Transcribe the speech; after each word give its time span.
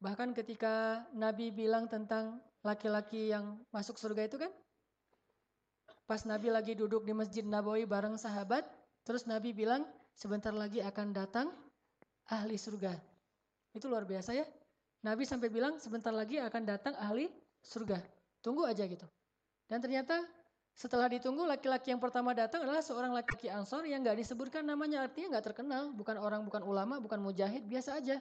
Bahkan 0.00 0.32
ketika 0.32 1.04
Nabi 1.12 1.52
bilang 1.52 1.84
tentang 1.84 2.40
laki-laki 2.64 3.28
yang 3.28 3.60
masuk 3.68 4.00
surga 4.00 4.28
itu 4.28 4.40
kan, 4.40 4.48
pas 6.08 6.24
Nabi 6.24 6.48
lagi 6.48 6.72
duduk 6.72 7.04
di 7.04 7.12
Masjid 7.12 7.44
Nabawi 7.44 7.84
bareng 7.84 8.16
sahabat, 8.16 8.64
terus 9.04 9.28
Nabi 9.28 9.52
bilang 9.52 9.84
sebentar 10.16 10.56
lagi 10.56 10.80
akan 10.80 11.12
datang 11.12 11.52
ahli 12.32 12.56
surga. 12.56 12.96
Itu 13.76 13.92
luar 13.92 14.08
biasa 14.08 14.32
ya. 14.32 14.48
Nabi 15.04 15.28
sampai 15.28 15.52
bilang 15.52 15.76
sebentar 15.76 16.12
lagi 16.12 16.40
akan 16.40 16.62
datang 16.64 16.96
ahli 16.96 17.28
surga. 17.60 18.00
Tunggu 18.40 18.64
aja 18.64 18.88
gitu. 18.88 19.04
Dan 19.68 19.84
ternyata 19.84 20.24
setelah 20.72 21.12
ditunggu 21.12 21.44
laki-laki 21.44 21.92
yang 21.92 22.00
pertama 22.00 22.32
datang 22.32 22.64
adalah 22.64 22.80
seorang 22.80 23.12
laki-laki 23.12 23.52
ansor 23.52 23.84
yang 23.84 24.00
nggak 24.00 24.16
disebutkan 24.16 24.64
namanya 24.64 25.04
artinya 25.04 25.36
nggak 25.36 25.52
terkenal, 25.52 25.92
bukan 25.92 26.16
orang, 26.16 26.40
bukan 26.40 26.64
ulama, 26.64 26.96
bukan 26.96 27.20
mujahid, 27.20 27.68
biasa 27.68 28.00
aja. 28.00 28.16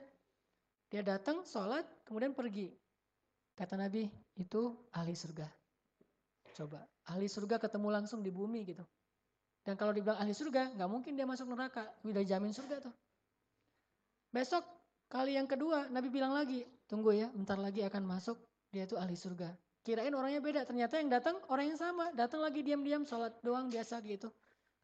Dia 0.89 1.05
datang, 1.05 1.45
sholat, 1.45 1.85
kemudian 2.05 2.33
pergi. 2.33 2.73
Kata 3.53 3.77
Nabi, 3.77 4.09
itu 4.37 4.73
ahli 4.93 5.13
surga. 5.13 5.45
Coba, 6.57 6.81
ahli 7.07 7.29
surga 7.29 7.61
ketemu 7.61 7.87
langsung 7.93 8.25
di 8.25 8.33
bumi 8.33 8.65
gitu. 8.65 8.81
Dan 9.61 9.77
kalau 9.77 9.93
dibilang 9.93 10.17
ahli 10.17 10.33
surga, 10.33 10.73
nggak 10.73 10.89
mungkin 10.89 11.13
dia 11.13 11.29
masuk 11.29 11.45
neraka. 11.45 11.85
Udah 12.01 12.25
jamin 12.25 12.49
surga 12.49 12.89
tuh. 12.89 12.93
Besok 14.33 14.65
kali 15.09 15.37
yang 15.37 15.49
kedua 15.49 15.89
Nabi 15.89 16.09
bilang 16.09 16.33
lagi, 16.33 16.65
tunggu 16.89 17.13
ya, 17.13 17.29
bentar 17.29 17.57
lagi 17.57 17.85
akan 17.85 18.03
masuk, 18.05 18.37
dia 18.73 18.85
itu 18.89 18.97
ahli 18.97 19.13
surga. 19.13 19.53
Kirain 19.85 20.13
orangnya 20.13 20.41
beda, 20.41 20.61
ternyata 20.65 21.01
yang 21.01 21.09
datang 21.09 21.39
orang 21.49 21.73
yang 21.73 21.79
sama, 21.79 22.11
datang 22.13 22.41
lagi 22.41 22.61
diam-diam 22.61 23.05
sholat 23.05 23.33
doang 23.41 23.69
biasa 23.69 24.01
gitu. 24.05 24.29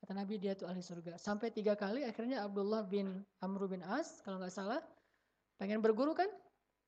Kata 0.01 0.11
Nabi 0.17 0.37
dia 0.37 0.53
itu 0.53 0.65
ahli 0.65 0.81
surga. 0.81 1.17
Sampai 1.17 1.49
tiga 1.49 1.73
kali 1.73 2.05
akhirnya 2.05 2.45
Abdullah 2.45 2.85
bin 2.85 3.25
Amr 3.41 3.69
bin 3.69 3.81
As, 3.85 4.21
kalau 4.21 4.37
nggak 4.41 4.53
salah, 4.53 4.81
pengen 5.59 5.79
berguru 5.79 6.15
kan? 6.15 6.27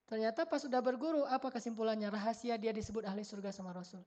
Ternyata 0.07 0.47
pas 0.47 0.63
sudah 0.63 0.79
berguru, 0.79 1.27
apa 1.27 1.51
kesimpulannya? 1.51 2.07
Rahasia 2.07 2.55
dia 2.55 2.71
disebut 2.71 3.03
ahli 3.03 3.27
surga 3.27 3.51
sama 3.51 3.75
Rasul. 3.75 3.99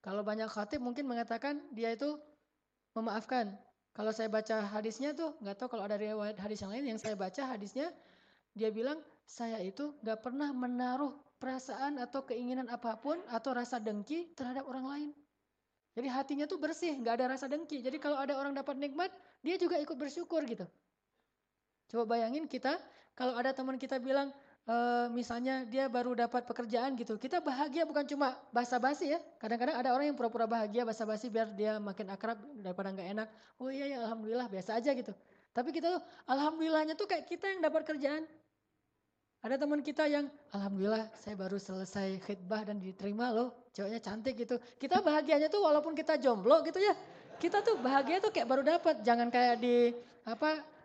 Kalau 0.00 0.24
banyak 0.24 0.48
khatib 0.48 0.80
mungkin 0.80 1.04
mengatakan 1.04 1.60
dia 1.74 1.92
itu 1.92 2.16
memaafkan. 2.96 3.52
Kalau 3.92 4.12
saya 4.12 4.28
baca 4.32 4.64
hadisnya 4.64 5.12
tuh, 5.12 5.36
nggak 5.40 5.56
tahu 5.56 5.76
kalau 5.76 5.84
ada 5.84 5.96
riwayat 6.00 6.36
hadis 6.40 6.64
yang 6.64 6.72
lain 6.72 6.96
yang 6.96 7.00
saya 7.00 7.16
baca 7.16 7.42
hadisnya, 7.44 7.92
dia 8.56 8.72
bilang 8.72 9.00
saya 9.24 9.60
itu 9.60 9.92
nggak 10.00 10.20
pernah 10.20 10.52
menaruh 10.52 11.12
perasaan 11.36 12.00
atau 12.00 12.24
keinginan 12.24 12.68
apa 12.72 12.96
pun 12.96 13.20
atau 13.28 13.52
rasa 13.52 13.76
dengki 13.76 14.32
terhadap 14.32 14.64
orang 14.64 14.84
lain. 14.88 15.10
Jadi 15.96 16.08
hatinya 16.12 16.44
tuh 16.44 16.60
bersih, 16.60 16.92
nggak 16.92 17.14
ada 17.20 17.36
rasa 17.36 17.48
dengki. 17.48 17.80
Jadi 17.80 17.96
kalau 17.96 18.20
ada 18.20 18.36
orang 18.36 18.52
dapat 18.52 18.76
nikmat, 18.76 19.08
dia 19.40 19.56
juga 19.56 19.80
ikut 19.80 19.96
bersyukur 19.96 20.44
gitu. 20.44 20.68
Coba 21.88 22.16
bayangin 22.16 22.44
kita, 22.44 22.76
kalau 23.16 23.32
ada 23.32 23.48
teman 23.56 23.80
kita 23.80 23.96
bilang, 23.96 24.28
e, 24.68 24.76
misalnya 25.08 25.64
dia 25.64 25.88
baru 25.88 26.12
dapat 26.12 26.44
pekerjaan 26.44 26.92
gitu, 27.00 27.16
kita 27.16 27.40
bahagia 27.40 27.88
bukan 27.88 28.04
cuma 28.04 28.36
basa-basi 28.52 29.16
ya. 29.16 29.20
Kadang-kadang 29.40 29.80
ada 29.80 29.88
orang 29.96 30.12
yang 30.12 30.16
pura-pura 30.20 30.44
bahagia 30.44 30.84
basa-basi 30.84 31.32
biar 31.32 31.48
dia 31.56 31.80
makin 31.80 32.12
akrab 32.12 32.36
daripada 32.60 32.92
nggak 32.92 33.08
enak. 33.16 33.28
Oh 33.56 33.72
iya 33.72 33.88
ya 33.88 33.98
alhamdulillah 34.04 34.52
biasa 34.52 34.76
aja 34.76 34.92
gitu. 34.92 35.16
Tapi 35.56 35.72
kita 35.72 35.96
tuh 35.96 36.02
alhamdulillahnya 36.28 36.92
tuh 36.92 37.08
kayak 37.08 37.24
kita 37.24 37.48
yang 37.56 37.64
dapat 37.64 37.88
kerjaan. 37.88 38.28
Ada 39.40 39.56
teman 39.64 39.80
kita 39.80 40.04
yang 40.12 40.28
alhamdulillah 40.52 41.08
saya 41.16 41.40
baru 41.40 41.56
selesai 41.56 42.20
khidbah 42.20 42.68
dan 42.68 42.76
diterima 42.76 43.32
loh, 43.32 43.56
ceweknya 43.72 44.04
cantik 44.04 44.36
gitu. 44.36 44.60
Kita 44.76 45.00
bahagianya 45.00 45.48
tuh 45.48 45.64
walaupun 45.64 45.96
kita 45.96 46.20
jomblo 46.20 46.60
gitu 46.68 46.84
ya. 46.84 46.92
Kita 47.40 47.64
tuh 47.64 47.80
bahagia 47.80 48.20
tuh 48.20 48.28
kayak 48.28 48.44
baru 48.44 48.60
dapat, 48.64 49.00
jangan 49.00 49.32
kayak 49.32 49.56
di 49.60 49.92
apa 50.28 50.75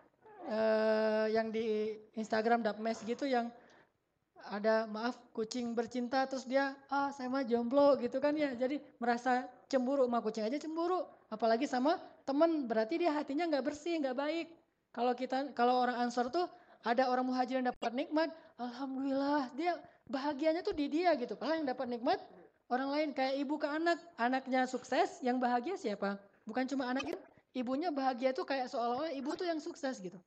uh, 0.49 1.25
yang 1.29 1.53
di 1.53 1.97
Instagram 2.17 2.65
dapmes 2.65 3.01
gitu 3.05 3.27
yang 3.29 3.51
ada 4.49 4.89
maaf 4.89 5.15
kucing 5.37 5.77
bercinta 5.77 6.25
terus 6.25 6.49
dia 6.49 6.73
ah 6.89 7.13
saya 7.13 7.29
mah 7.29 7.45
jomblo 7.45 7.93
gitu 8.01 8.17
kan 8.17 8.33
ya. 8.33 8.51
Jadi 8.57 8.81
merasa 8.97 9.45
cemburu 9.69 10.09
sama 10.09 10.19
kucing 10.25 10.43
aja 10.47 10.57
cemburu. 10.57 11.05
Apalagi 11.29 11.69
sama 11.69 12.01
teman 12.25 12.65
berarti 12.65 12.97
dia 12.99 13.13
hatinya 13.13 13.45
nggak 13.47 13.63
bersih 13.63 14.01
nggak 14.01 14.17
baik. 14.17 14.47
Kalau 14.91 15.13
kita 15.13 15.53
kalau 15.53 15.79
orang 15.85 16.09
ansor 16.09 16.27
tuh 16.33 16.49
ada 16.81 17.07
orang 17.07 17.29
muhajir 17.29 17.61
yang 17.61 17.69
dapat 17.69 17.93
nikmat 17.93 18.29
alhamdulillah 18.57 19.53
dia 19.53 19.77
bahagianya 20.09 20.65
tuh 20.65 20.73
di 20.73 20.89
dia 20.89 21.13
gitu. 21.15 21.37
Kalau 21.37 21.53
yang 21.53 21.69
dapat 21.69 21.87
nikmat 21.87 22.19
orang 22.67 22.89
lain 22.89 23.09
kayak 23.13 23.37
ibu 23.39 23.55
ke 23.61 23.67
anak 23.69 24.01
anaknya 24.17 24.65
sukses 24.65 25.21
yang 25.21 25.37
bahagia 25.37 25.77
siapa? 25.77 26.17
Bukan 26.43 26.65
cuma 26.65 26.89
anak 26.89 27.13
itu 27.13 27.19
ibunya 27.51 27.91
bahagia 27.91 28.31
tuh 28.31 28.47
kayak 28.47 28.71
seolah-olah 28.71 29.11
ibu 29.15 29.31
tuh 29.35 29.47
yang 29.47 29.59
sukses 29.59 29.99
gitu 29.99 30.19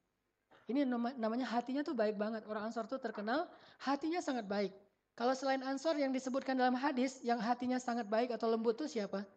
ini 0.64 0.88
namanya 1.20 1.44
hatinya 1.44 1.84
tuh 1.84 1.92
baik 1.92 2.16
banget. 2.16 2.48
Orang 2.48 2.72
Ansor 2.72 2.88
tuh 2.88 2.96
terkenal 2.96 3.44
hatinya 3.84 4.24
sangat 4.24 4.48
baik. 4.48 4.72
Kalau 5.12 5.36
selain 5.36 5.60
Ansor 5.60 6.00
yang 6.00 6.08
disebutkan 6.08 6.56
dalam 6.56 6.72
hadis 6.72 7.20
yang 7.20 7.36
hatinya 7.36 7.76
sangat 7.76 8.08
baik 8.08 8.32
atau 8.32 8.48
lembut 8.48 8.80
tuh 8.80 8.88
siapa? 8.88 9.28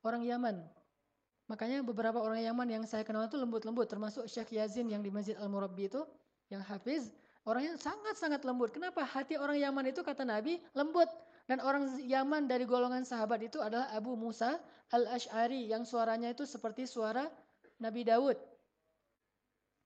Orang 0.00 0.24
Yaman. 0.24 0.64
Makanya 1.52 1.84
beberapa 1.84 2.16
orang 2.16 2.40
Yaman 2.40 2.80
yang 2.80 2.84
saya 2.88 3.04
kenal 3.04 3.28
itu 3.28 3.36
lembut-lembut 3.36 3.84
termasuk 3.84 4.24
Syekh 4.24 4.56
Yazin 4.56 4.88
yang 4.88 5.04
di 5.04 5.12
Masjid 5.12 5.36
Al-Murabbi 5.36 5.92
itu 5.92 6.00
yang 6.48 6.64
hafiz 6.64 7.12
orangnya 7.44 7.76
sangat-sangat 7.76 8.40
lembut. 8.48 8.72
Kenapa? 8.72 9.04
Hati 9.04 9.36
orang 9.36 9.60
Yaman 9.60 9.92
itu 9.92 10.00
kata 10.00 10.24
Nabi 10.24 10.64
lembut. 10.72 11.06
Dan 11.44 11.60
orang 11.60 12.00
Yaman 12.00 12.48
dari 12.48 12.64
golongan 12.64 13.04
sahabat 13.04 13.44
itu 13.44 13.60
adalah 13.60 13.92
Abu 13.92 14.16
Musa 14.16 14.56
al-Ash'ari 14.88 15.68
yang 15.68 15.84
suaranya 15.84 16.32
itu 16.32 16.48
seperti 16.48 16.88
suara 16.88 17.28
Nabi 17.76 18.00
Daud. 18.08 18.40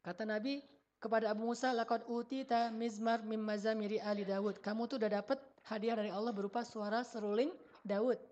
Kata 0.07 0.23
Nabi 0.23 0.63
kepada 1.03 1.35
Abu 1.35 1.51
Musa, 1.51 1.75
"Laqad 1.75 2.07
utita 2.07 2.71
mizmar 2.71 3.27
mim 3.27 3.43
mazamiri 3.43 3.99
ali 3.99 4.23
Daud." 4.23 4.63
Kamu 4.63 4.87
tuh 4.87 5.03
udah 5.03 5.19
dapat 5.19 5.43
hadiah 5.67 5.99
dari 5.99 6.15
Allah 6.15 6.31
berupa 6.31 6.63
suara 6.63 7.03
seruling 7.03 7.51
Daud. 7.83 8.23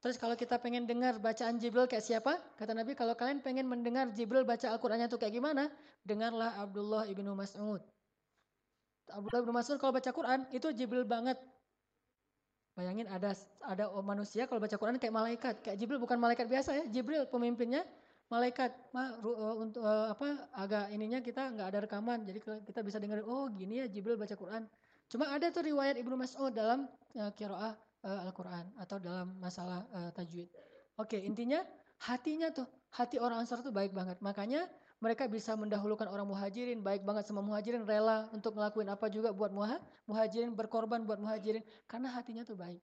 Terus 0.00 0.16
kalau 0.16 0.32
kita 0.32 0.56
pengen 0.56 0.88
dengar 0.88 1.20
bacaan 1.20 1.60
Jibril 1.60 1.84
kayak 1.84 2.00
siapa? 2.00 2.40
Kata 2.56 2.72
Nabi, 2.72 2.96
kalau 2.96 3.12
kalian 3.12 3.44
pengen 3.44 3.68
mendengar 3.68 4.08
Jibril 4.16 4.48
baca 4.48 4.72
Al-Qur'annya 4.72 5.12
tuh 5.12 5.20
kayak 5.20 5.36
gimana? 5.36 5.68
Dengarlah 6.08 6.56
Abdullah 6.56 7.04
ibnu 7.04 7.36
Mas'ud. 7.36 7.84
Abdullah 9.12 9.40
ibnu 9.44 9.52
Mas'ud 9.52 9.76
kalau 9.76 9.92
baca 9.92 10.08
Quran 10.08 10.48
itu 10.56 10.72
Jibril 10.72 11.04
banget. 11.04 11.36
Bayangin 12.78 13.10
ada 13.10 13.34
ada 13.66 13.90
manusia 14.00 14.46
kalau 14.46 14.62
baca 14.62 14.76
Quran 14.78 14.96
kayak 14.96 15.14
malaikat. 15.14 15.54
Kayak 15.60 15.76
Jibril 15.76 16.00
bukan 16.00 16.16
malaikat 16.16 16.46
biasa 16.46 16.70
ya. 16.80 16.84
Jibril 16.88 17.26
pemimpinnya 17.26 17.82
malaikat 18.30 18.70
ma, 18.94 19.18
uh, 19.20 19.54
untuk 19.58 19.82
uh, 19.82 20.14
apa 20.14 20.46
agak 20.54 20.84
ininya 20.94 21.18
kita 21.18 21.50
nggak 21.50 21.66
ada 21.66 21.78
rekaman 21.82 22.22
jadi 22.22 22.38
kita 22.62 22.80
bisa 22.86 23.02
dengar 23.02 23.26
oh 23.26 23.50
gini 23.50 23.82
ya 23.82 23.86
Jibril 23.90 24.14
baca 24.14 24.38
Quran 24.38 24.70
cuma 25.10 25.26
ada 25.34 25.50
tuh 25.50 25.66
riwayat 25.66 25.98
Ibnu 25.98 26.14
Mas'ud 26.14 26.54
dalam 26.54 26.86
uh, 27.18 27.30
kiroah 27.34 27.74
uh, 28.06 28.18
Al-Quran 28.30 28.70
atau 28.78 29.02
dalam 29.02 29.34
masalah 29.42 29.82
uh, 29.90 30.14
tajwid 30.14 30.46
oke 30.94 31.18
intinya 31.18 31.66
hatinya 32.06 32.54
tuh 32.54 32.70
hati 32.94 33.18
orang 33.18 33.42
Ansar 33.42 33.66
tuh 33.66 33.74
baik 33.74 33.90
banget 33.90 34.22
makanya 34.22 34.70
mereka 35.00 35.24
bisa 35.26 35.56
mendahulukan 35.56 36.06
orang 36.06 36.28
muhajirin 36.28 36.84
baik 36.84 37.02
banget 37.02 37.24
sama 37.24 37.40
muhajirin 37.40 37.88
rela 37.88 38.28
untuk 38.36 38.52
ngelakuin 38.52 38.88
apa 38.92 39.08
juga 39.08 39.32
buat 39.32 39.50
muha, 39.50 39.80
muhajirin 40.04 40.52
berkorban 40.52 41.02
buat 41.08 41.16
muhajirin 41.16 41.64
karena 41.88 42.12
hatinya 42.12 42.44
tuh 42.44 42.56
baik 42.56 42.80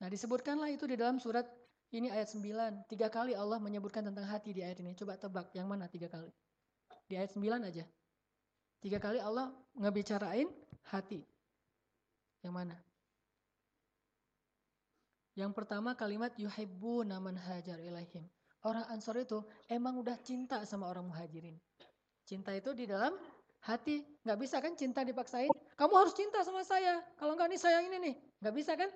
nah 0.00 0.06
disebutkanlah 0.06 0.70
itu 0.70 0.86
di 0.86 0.96
dalam 0.96 1.18
surat 1.18 1.48
ini 1.94 2.10
ayat 2.10 2.34
9. 2.34 2.90
Tiga 2.90 3.06
kali 3.06 3.38
Allah 3.38 3.62
menyebutkan 3.62 4.02
tentang 4.02 4.26
hati 4.26 4.50
di 4.50 4.60
ayat 4.64 4.82
ini. 4.82 4.98
Coba 4.98 5.14
tebak 5.14 5.54
yang 5.54 5.70
mana 5.70 5.86
tiga 5.86 6.10
kali. 6.10 6.30
Di 7.06 7.14
ayat 7.14 7.30
9 7.30 7.62
aja. 7.62 7.84
Tiga 8.82 8.98
kali 8.98 9.22
Allah 9.22 9.54
ngebicarain 9.78 10.50
hati. 10.90 11.22
Yang 12.42 12.54
mana? 12.54 12.76
Yang 15.36 15.52
pertama 15.54 15.94
kalimat 15.94 16.34
yuhibbu 16.34 17.06
naman 17.06 17.38
hajar 17.38 17.78
ilaihim. 17.78 18.24
Orang 18.66 18.82
Ansor 18.90 19.22
itu 19.22 19.38
emang 19.70 20.02
udah 20.02 20.18
cinta 20.26 20.66
sama 20.66 20.90
orang 20.90 21.06
muhajirin. 21.06 21.54
Cinta 22.26 22.50
itu 22.50 22.74
di 22.74 22.90
dalam 22.90 23.14
hati. 23.62 24.02
Nggak 24.26 24.38
bisa 24.42 24.58
kan 24.58 24.74
cinta 24.74 25.06
dipaksain. 25.06 25.46
Kamu 25.78 25.94
harus 25.94 26.10
cinta 26.18 26.42
sama 26.42 26.66
saya. 26.66 26.98
Kalau 27.14 27.38
nggak 27.38 27.46
nih 27.54 27.60
saya 27.62 27.78
ini 27.86 27.96
nih. 28.02 28.14
Nggak 28.42 28.54
bisa 28.58 28.72
kan? 28.74 28.90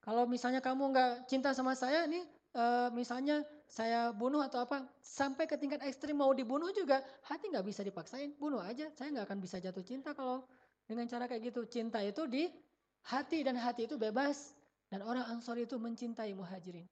Kalau 0.00 0.24
misalnya 0.24 0.64
kamu 0.64 0.96
nggak 0.96 1.12
cinta 1.28 1.52
sama 1.52 1.76
saya, 1.76 2.08
nih 2.08 2.24
uh, 2.56 2.88
misalnya 2.96 3.44
saya 3.68 4.12
bunuh 4.12 4.40
atau 4.40 4.64
apa, 4.64 4.88
sampai 5.00 5.44
ke 5.44 5.56
tingkat 5.60 5.80
ekstrim 5.84 6.16
mau 6.16 6.32
dibunuh 6.32 6.68
juga, 6.76 7.00
hati 7.24 7.48
nggak 7.48 7.64
bisa 7.64 7.80
dipaksain, 7.84 8.36
bunuh 8.40 8.60
aja. 8.60 8.88
Saya 8.96 9.12
nggak 9.12 9.28
akan 9.28 9.38
bisa 9.40 9.60
jatuh 9.60 9.84
cinta 9.84 10.16
kalau 10.16 10.48
dengan 10.88 11.04
cara 11.04 11.28
kayak 11.28 11.52
gitu. 11.52 11.68
Cinta 11.68 12.00
itu 12.00 12.24
di 12.24 12.48
hati 13.12 13.44
dan 13.44 13.60
hati 13.60 13.84
itu 13.84 14.00
bebas. 14.00 14.56
Dan 14.88 15.04
orang 15.04 15.28
Ansor 15.28 15.60
itu 15.60 15.76
mencintai 15.76 16.32
muhajirin. 16.32 16.88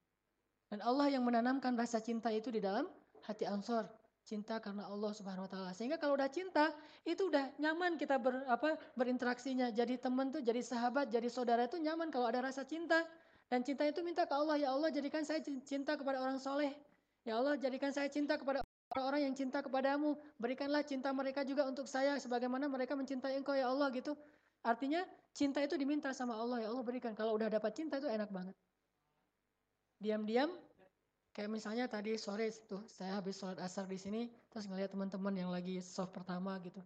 Dan 0.73 0.81
Allah 0.81 1.13
yang 1.13 1.21
menanamkan 1.21 1.77
rasa 1.77 2.01
cinta 2.01 2.33
itu 2.33 2.49
di 2.49 2.57
dalam 2.57 2.89
hati 3.29 3.45
Ansor 3.45 3.85
cinta 4.25 4.57
karena 4.63 4.89
Allah 4.89 5.13
Subhanahu 5.13 5.45
wa 5.45 5.51
taala. 5.51 5.71
Sehingga 5.77 5.99
kalau 5.99 6.17
udah 6.17 6.31
cinta, 6.33 6.73
itu 7.05 7.29
udah 7.29 7.53
nyaman 7.59 7.99
kita 7.99 8.17
ber, 8.17 8.47
apa 8.49 8.79
berinteraksinya. 8.97 9.69
Jadi 9.75 9.99
teman 9.99 10.31
tuh, 10.31 10.41
jadi 10.41 10.63
sahabat, 10.63 11.11
jadi 11.11 11.29
saudara 11.29 11.67
itu 11.67 11.77
nyaman 11.77 12.09
kalau 12.09 12.31
ada 12.31 12.41
rasa 12.41 12.65
cinta. 12.65 13.05
Dan 13.53 13.61
cinta 13.61 13.85
itu 13.85 14.01
minta 14.01 14.25
ke 14.25 14.33
Allah, 14.33 14.57
ya 14.57 14.73
Allah 14.73 14.89
jadikan 14.89 15.21
saya 15.29 15.45
cinta 15.45 15.93
kepada 15.93 16.25
orang 16.25 16.41
soleh. 16.41 16.73
Ya 17.29 17.37
Allah 17.37 17.61
jadikan 17.61 17.93
saya 17.93 18.09
cinta 18.09 18.41
kepada 18.41 18.65
orang-orang 18.97 19.29
yang 19.29 19.35
cinta 19.37 19.61
kepadamu. 19.61 20.17
Berikanlah 20.41 20.81
cinta 20.89 21.13
mereka 21.13 21.45
juga 21.45 21.69
untuk 21.69 21.85
saya 21.85 22.17
sebagaimana 22.17 22.65
mereka 22.73 22.97
mencintai 22.97 23.37
engkau 23.37 23.53
ya 23.53 23.69
Allah 23.69 23.93
gitu. 23.93 24.17
Artinya 24.65 25.05
cinta 25.37 25.61
itu 25.61 25.77
diminta 25.77 26.17
sama 26.17 26.39
Allah 26.39 26.65
ya 26.65 26.73
Allah 26.73 26.81
berikan. 26.81 27.13
Kalau 27.13 27.37
udah 27.37 27.53
dapat 27.53 27.77
cinta 27.77 28.01
itu 28.01 28.09
enak 28.09 28.33
banget. 28.33 28.57
Diam-diam 30.03 30.51
kayak 31.31 31.49
misalnya 31.49 31.87
tadi 31.87 32.19
sore 32.19 32.51
itu 32.51 32.83
saya 32.91 33.23
habis 33.23 33.39
sholat 33.39 33.63
asar 33.63 33.87
di 33.87 33.97
sini 33.97 34.27
terus 34.51 34.67
ngeliat 34.67 34.91
teman-teman 34.91 35.33
yang 35.33 35.51
lagi 35.55 35.79
soft 35.79 36.11
pertama 36.11 36.59
gitu. 36.61 36.83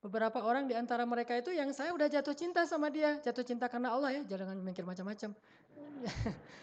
Beberapa 0.00 0.44
orang 0.44 0.68
di 0.68 0.76
antara 0.76 1.08
mereka 1.08 1.36
itu 1.36 1.52
yang 1.52 1.72
saya 1.72 1.92
udah 1.92 2.08
jatuh 2.08 2.32
cinta 2.32 2.64
sama 2.64 2.88
dia, 2.88 3.20
jatuh 3.20 3.44
cinta 3.44 3.68
karena 3.68 3.92
Allah 3.92 4.16
ya, 4.16 4.22
jangan 4.24 4.56
mikir 4.60 4.84
macam-macam. 4.84 5.36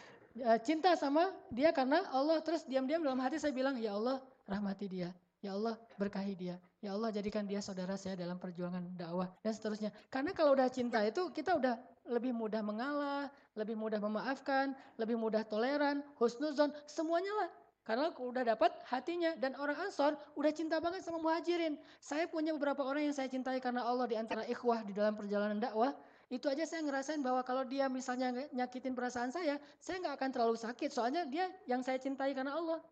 cinta 0.68 0.94
sama 0.94 1.34
dia 1.50 1.74
karena 1.74 2.06
Allah 2.14 2.42
terus 2.46 2.62
diam-diam 2.66 3.02
dalam 3.02 3.18
hati 3.22 3.42
saya 3.42 3.54
bilang 3.54 3.78
ya 3.82 3.98
Allah 3.98 4.22
rahmati 4.46 4.86
dia 4.86 5.10
ya 5.42 5.58
Allah 5.58 5.78
berkahi 5.98 6.34
dia 6.38 6.56
ya 6.82 6.94
Allah 6.94 7.10
jadikan 7.10 7.44
dia 7.44 7.60
saudara 7.64 7.98
saya 7.98 8.14
dalam 8.14 8.38
perjuangan 8.38 8.84
dakwah 8.94 9.30
dan 9.42 9.54
seterusnya. 9.54 9.90
Karena 10.14 10.32
kalau 10.34 10.54
udah 10.54 10.70
cinta 10.70 11.02
itu 11.02 11.30
kita 11.34 11.58
udah 11.58 11.76
lebih 12.08 12.32
mudah 12.32 12.64
mengalah 12.64 13.28
lebih 13.58 13.76
mudah 13.76 14.00
memaafkan 14.00 14.78
lebih 14.96 15.18
mudah 15.20 15.44
toleran 15.44 16.06
husnuzon 16.22 16.70
semuanya 16.86 17.34
lah. 17.44 17.50
Karena 17.88 18.12
udah 18.12 18.44
dapat 18.44 18.76
hatinya. 18.92 19.32
Dan 19.40 19.56
orang 19.56 19.88
Ansor 19.88 20.20
udah 20.36 20.52
cinta 20.52 20.84
banget 20.84 21.08
sama 21.08 21.24
muhajirin. 21.24 21.80
Saya 22.04 22.28
punya 22.28 22.52
beberapa 22.52 22.84
orang 22.84 23.08
yang 23.08 23.16
saya 23.16 23.32
cintai 23.32 23.64
karena 23.64 23.88
Allah 23.88 24.12
di 24.12 24.20
antara 24.20 24.44
ikhwah 24.44 24.84
di 24.84 24.92
dalam 24.92 25.16
perjalanan 25.16 25.56
dakwah. 25.56 25.96
Itu 26.28 26.52
aja 26.52 26.68
saya 26.68 26.84
ngerasain 26.84 27.24
bahwa 27.24 27.40
kalau 27.48 27.64
dia 27.64 27.88
misalnya 27.88 28.36
nyakitin 28.52 28.92
perasaan 28.92 29.32
saya, 29.32 29.56
saya 29.80 30.04
nggak 30.04 30.20
akan 30.20 30.30
terlalu 30.36 30.60
sakit. 30.60 30.92
Soalnya 30.92 31.24
dia 31.32 31.48
yang 31.64 31.80
saya 31.80 31.96
cintai 31.96 32.36
karena 32.36 32.60
Allah. 32.60 32.84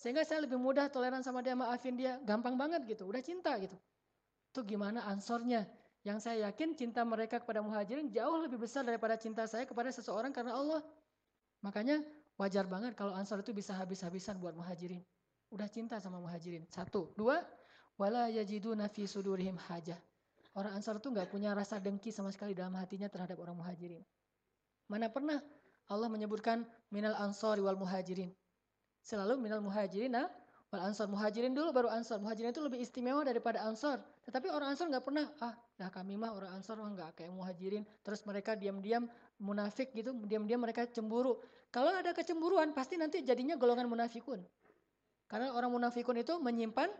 Sehingga 0.00 0.24
saya 0.24 0.48
lebih 0.48 0.56
mudah 0.56 0.88
toleran 0.88 1.20
sama 1.20 1.44
dia, 1.44 1.52
maafin 1.52 1.92
dia. 1.92 2.16
Gampang 2.24 2.56
banget 2.56 2.88
gitu, 2.88 3.04
udah 3.04 3.20
cinta 3.20 3.52
gitu. 3.60 3.76
Itu 4.48 4.64
gimana 4.64 5.04
ansornya? 5.04 5.68
Yang 6.00 6.24
saya 6.24 6.48
yakin 6.48 6.72
cinta 6.72 7.04
mereka 7.04 7.36
kepada 7.36 7.60
muhajirin 7.60 8.08
jauh 8.08 8.40
lebih 8.40 8.56
besar 8.56 8.88
daripada 8.88 9.20
cinta 9.20 9.44
saya 9.44 9.68
kepada 9.68 9.92
seseorang 9.92 10.32
karena 10.32 10.56
Allah. 10.56 10.80
Makanya 11.60 12.00
wajar 12.40 12.64
banget 12.64 12.96
kalau 12.96 13.12
ansor 13.12 13.44
itu 13.44 13.52
bisa 13.52 13.76
habis-habisan 13.76 14.40
buat 14.40 14.56
muhajirin. 14.56 15.04
Udah 15.52 15.68
cinta 15.68 16.00
sama 16.00 16.16
muhajirin. 16.16 16.64
Satu. 16.72 17.12
Dua, 17.12 17.36
wala 18.00 18.32
yajidu 18.32 18.72
nafi 18.72 19.04
sudurihim 19.04 19.60
hajah. 19.68 20.00
Orang 20.56 20.74
Ansar 20.74 20.98
itu 20.98 21.14
nggak 21.14 21.30
punya 21.30 21.54
rasa 21.54 21.78
dengki 21.78 22.10
sama 22.10 22.34
sekali 22.34 22.58
dalam 22.58 22.74
hatinya 22.74 23.06
terhadap 23.06 23.38
orang 23.38 23.54
muhajirin. 23.54 24.02
Mana 24.90 25.06
pernah 25.06 25.38
Allah 25.86 26.10
menyebutkan 26.10 26.66
minal 26.90 27.14
ansor 27.22 27.62
wal 27.62 27.78
muhajirin. 27.78 28.34
Selalu 29.00 29.40
minal 29.40 29.64
muhajirin 29.64 30.14
wal 30.70 30.82
ansor. 30.86 31.10
Muhajirin 31.10 31.52
dulu 31.52 31.74
baru 31.74 31.88
ansor. 31.90 32.22
Muhajirin 32.22 32.54
itu 32.54 32.62
lebih 32.62 32.78
istimewa 32.78 33.26
daripada 33.26 33.64
ansor. 33.66 33.98
Tetapi 34.24 34.52
orang 34.52 34.76
ansor 34.76 34.86
nggak 34.86 35.04
pernah, 35.04 35.26
ah 35.42 35.54
ya 35.76 35.88
kami 35.90 36.14
mah 36.14 36.30
orang 36.36 36.60
ansor 36.60 36.78
mah 36.78 36.90
nggak 36.94 37.10
kayak 37.18 37.32
muhajirin. 37.34 37.82
Terus 38.06 38.22
mereka 38.28 38.54
diam-diam 38.54 39.10
munafik 39.40 39.90
gitu, 39.92 40.14
diam-diam 40.24 40.62
mereka 40.62 40.86
cemburu. 40.86 41.40
Kalau 41.70 41.90
ada 41.94 42.10
kecemburuan 42.14 42.74
pasti 42.74 42.98
nanti 42.98 43.22
jadinya 43.22 43.54
golongan 43.58 43.86
munafikun. 43.86 44.42
Karena 45.30 45.54
orang 45.54 45.70
munafikun 45.70 46.18
itu 46.18 46.34
menyimpan 46.42 46.90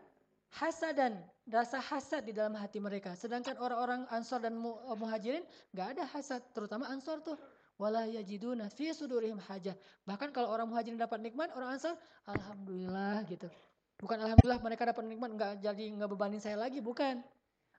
hasadan, 0.58 1.19
rasa 1.46 1.79
hasad 1.79 2.26
di 2.26 2.35
dalam 2.35 2.55
hati 2.58 2.82
mereka. 2.82 3.14
Sedangkan 3.14 3.55
orang-orang 3.58 4.06
Ansor 4.11 4.43
dan 4.43 4.58
eh, 4.58 4.96
Muhajirin 4.99 5.44
nggak 5.75 5.88
ada 5.99 6.05
hasad, 6.11 6.43
terutama 6.50 6.91
Ansor 6.91 7.23
tuh. 7.23 7.38
Wala 7.81 8.05
yajiduna 8.05 8.69
fi 8.69 8.93
sudurihim 8.93 9.41
hajah. 9.49 9.73
Bahkan 10.05 10.37
kalau 10.37 10.53
orang 10.53 10.69
Muhajirin 10.69 11.00
dapat 11.00 11.25
nikmat, 11.25 11.49
orang 11.56 11.81
Ansor 11.81 11.97
alhamdulillah 12.29 13.25
gitu. 13.25 13.49
Bukan 13.97 14.21
alhamdulillah 14.21 14.61
mereka 14.61 14.85
dapat 14.85 15.05
nikmat 15.09 15.31
nggak 15.32 15.53
jadi 15.65 15.85
nggak 15.97 16.11
bebanin 16.12 16.44
saya 16.44 16.61
lagi, 16.61 16.85
bukan. 16.85 17.25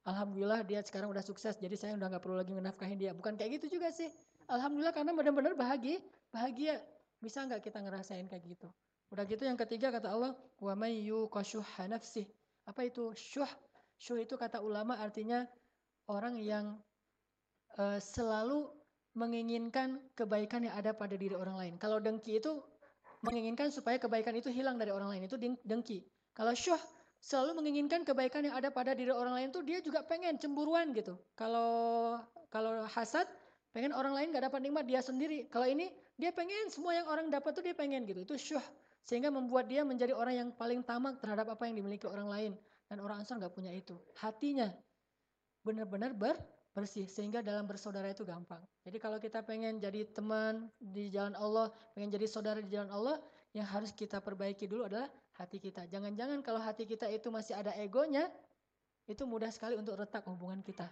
Alhamdulillah 0.02 0.66
dia 0.66 0.82
sekarang 0.82 1.14
udah 1.14 1.22
sukses, 1.22 1.54
jadi 1.62 1.78
saya 1.78 1.94
udah 1.94 2.10
nggak 2.10 2.24
perlu 2.26 2.42
lagi 2.42 2.50
menafkahin 2.50 2.98
dia. 2.98 3.14
Bukan 3.14 3.38
kayak 3.38 3.62
gitu 3.62 3.78
juga 3.78 3.94
sih. 3.94 4.10
Alhamdulillah 4.50 4.98
karena 4.98 5.14
benar-benar 5.14 5.54
bahagia, 5.54 6.02
bahagia. 6.34 6.82
Bisa 7.22 7.46
nggak 7.46 7.62
kita 7.62 7.86
ngerasain 7.86 8.26
kayak 8.26 8.42
gitu? 8.58 8.66
Udah 9.14 9.22
gitu 9.30 9.46
yang 9.46 9.54
ketiga 9.62 9.94
kata 9.94 10.10
Allah, 10.10 10.34
wa 10.58 10.74
may 10.74 11.06
yuqashuha 11.06 11.86
nafsih 11.86 12.26
apa 12.66 12.86
itu 12.86 13.14
syuh? 13.18 13.50
Syuh 14.02 14.22
itu 14.22 14.34
kata 14.38 14.62
ulama 14.62 14.98
artinya 14.98 15.46
orang 16.10 16.38
yang 16.42 16.78
uh, 17.78 18.00
selalu 18.02 18.70
menginginkan 19.14 20.00
kebaikan 20.16 20.64
yang 20.68 20.76
ada 20.76 20.96
pada 20.96 21.20
diri 21.20 21.36
orang 21.36 21.60
lain. 21.60 21.74
Kalau 21.76 22.00
dengki 22.00 22.40
itu 22.40 22.64
menginginkan 23.22 23.70
supaya 23.70 24.02
kebaikan 24.02 24.34
itu 24.34 24.50
hilang 24.50 24.80
dari 24.80 24.90
orang 24.90 25.12
lain 25.12 25.28
itu 25.28 25.38
dengki. 25.68 26.02
Kalau 26.34 26.56
syuh 26.56 26.80
selalu 27.22 27.62
menginginkan 27.62 28.02
kebaikan 28.02 28.50
yang 28.50 28.58
ada 28.58 28.74
pada 28.74 28.98
diri 28.98 29.14
orang 29.14 29.38
lain 29.38 29.48
itu 29.54 29.62
dia 29.62 29.80
juga 29.84 30.02
pengen 30.02 30.42
cemburuan 30.42 30.90
gitu. 30.96 31.20
Kalau 31.38 32.18
kalau 32.50 32.88
hasad 32.90 33.30
pengen 33.72 33.94
orang 33.94 34.18
lain 34.18 34.34
gak 34.34 34.50
dapat 34.50 34.60
nikmat 34.64 34.84
dia 34.90 35.04
sendiri. 35.04 35.46
Kalau 35.52 35.70
ini 35.70 35.92
dia 36.18 36.34
pengen 36.34 36.72
semua 36.74 36.98
yang 36.98 37.08
orang 37.08 37.30
dapat 37.30 37.54
tuh 37.54 37.64
dia 37.64 37.78
pengen 37.78 38.08
gitu. 38.10 38.26
Itu 38.26 38.36
syuh. 38.40 38.64
Sehingga 39.06 39.34
membuat 39.34 39.70
dia 39.70 39.82
menjadi 39.82 40.14
orang 40.14 40.36
yang 40.38 40.50
paling 40.54 40.86
tamak 40.86 41.18
terhadap 41.22 41.50
apa 41.52 41.66
yang 41.70 41.78
dimiliki 41.78 42.06
orang 42.06 42.30
lain. 42.30 42.52
Dan 42.90 43.00
orang 43.02 43.24
Ansar 43.24 43.40
nggak 43.40 43.54
punya 43.56 43.72
itu. 43.72 43.96
Hatinya 44.20 44.68
benar-benar 45.62 46.12
ber, 46.18 46.36
bersih. 46.72 47.08
Sehingga 47.08 47.44
dalam 47.44 47.68
bersaudara 47.68 48.12
itu 48.12 48.24
gampang. 48.24 48.60
Jadi 48.88 48.98
kalau 48.98 49.20
kita 49.20 49.44
pengen 49.44 49.78
jadi 49.78 50.08
teman 50.12 50.72
di 50.80 51.12
jalan 51.12 51.36
Allah, 51.36 51.70
pengen 51.96 52.12
jadi 52.12 52.28
saudara 52.28 52.60
di 52.60 52.72
jalan 52.72 52.92
Allah, 52.92 53.18
yang 53.52 53.68
harus 53.68 53.92
kita 53.92 54.24
perbaiki 54.24 54.68
dulu 54.68 54.88
adalah 54.88 55.12
hati 55.36 55.60
kita. 55.60 55.88
Jangan-jangan 55.92 56.40
kalau 56.40 56.64
hati 56.64 56.88
kita 56.88 57.12
itu 57.12 57.28
masih 57.28 57.56
ada 57.56 57.76
egonya, 57.80 58.32
itu 59.08 59.28
mudah 59.28 59.52
sekali 59.52 59.76
untuk 59.76 60.00
retak 60.00 60.24
hubungan 60.24 60.64
kita. 60.64 60.88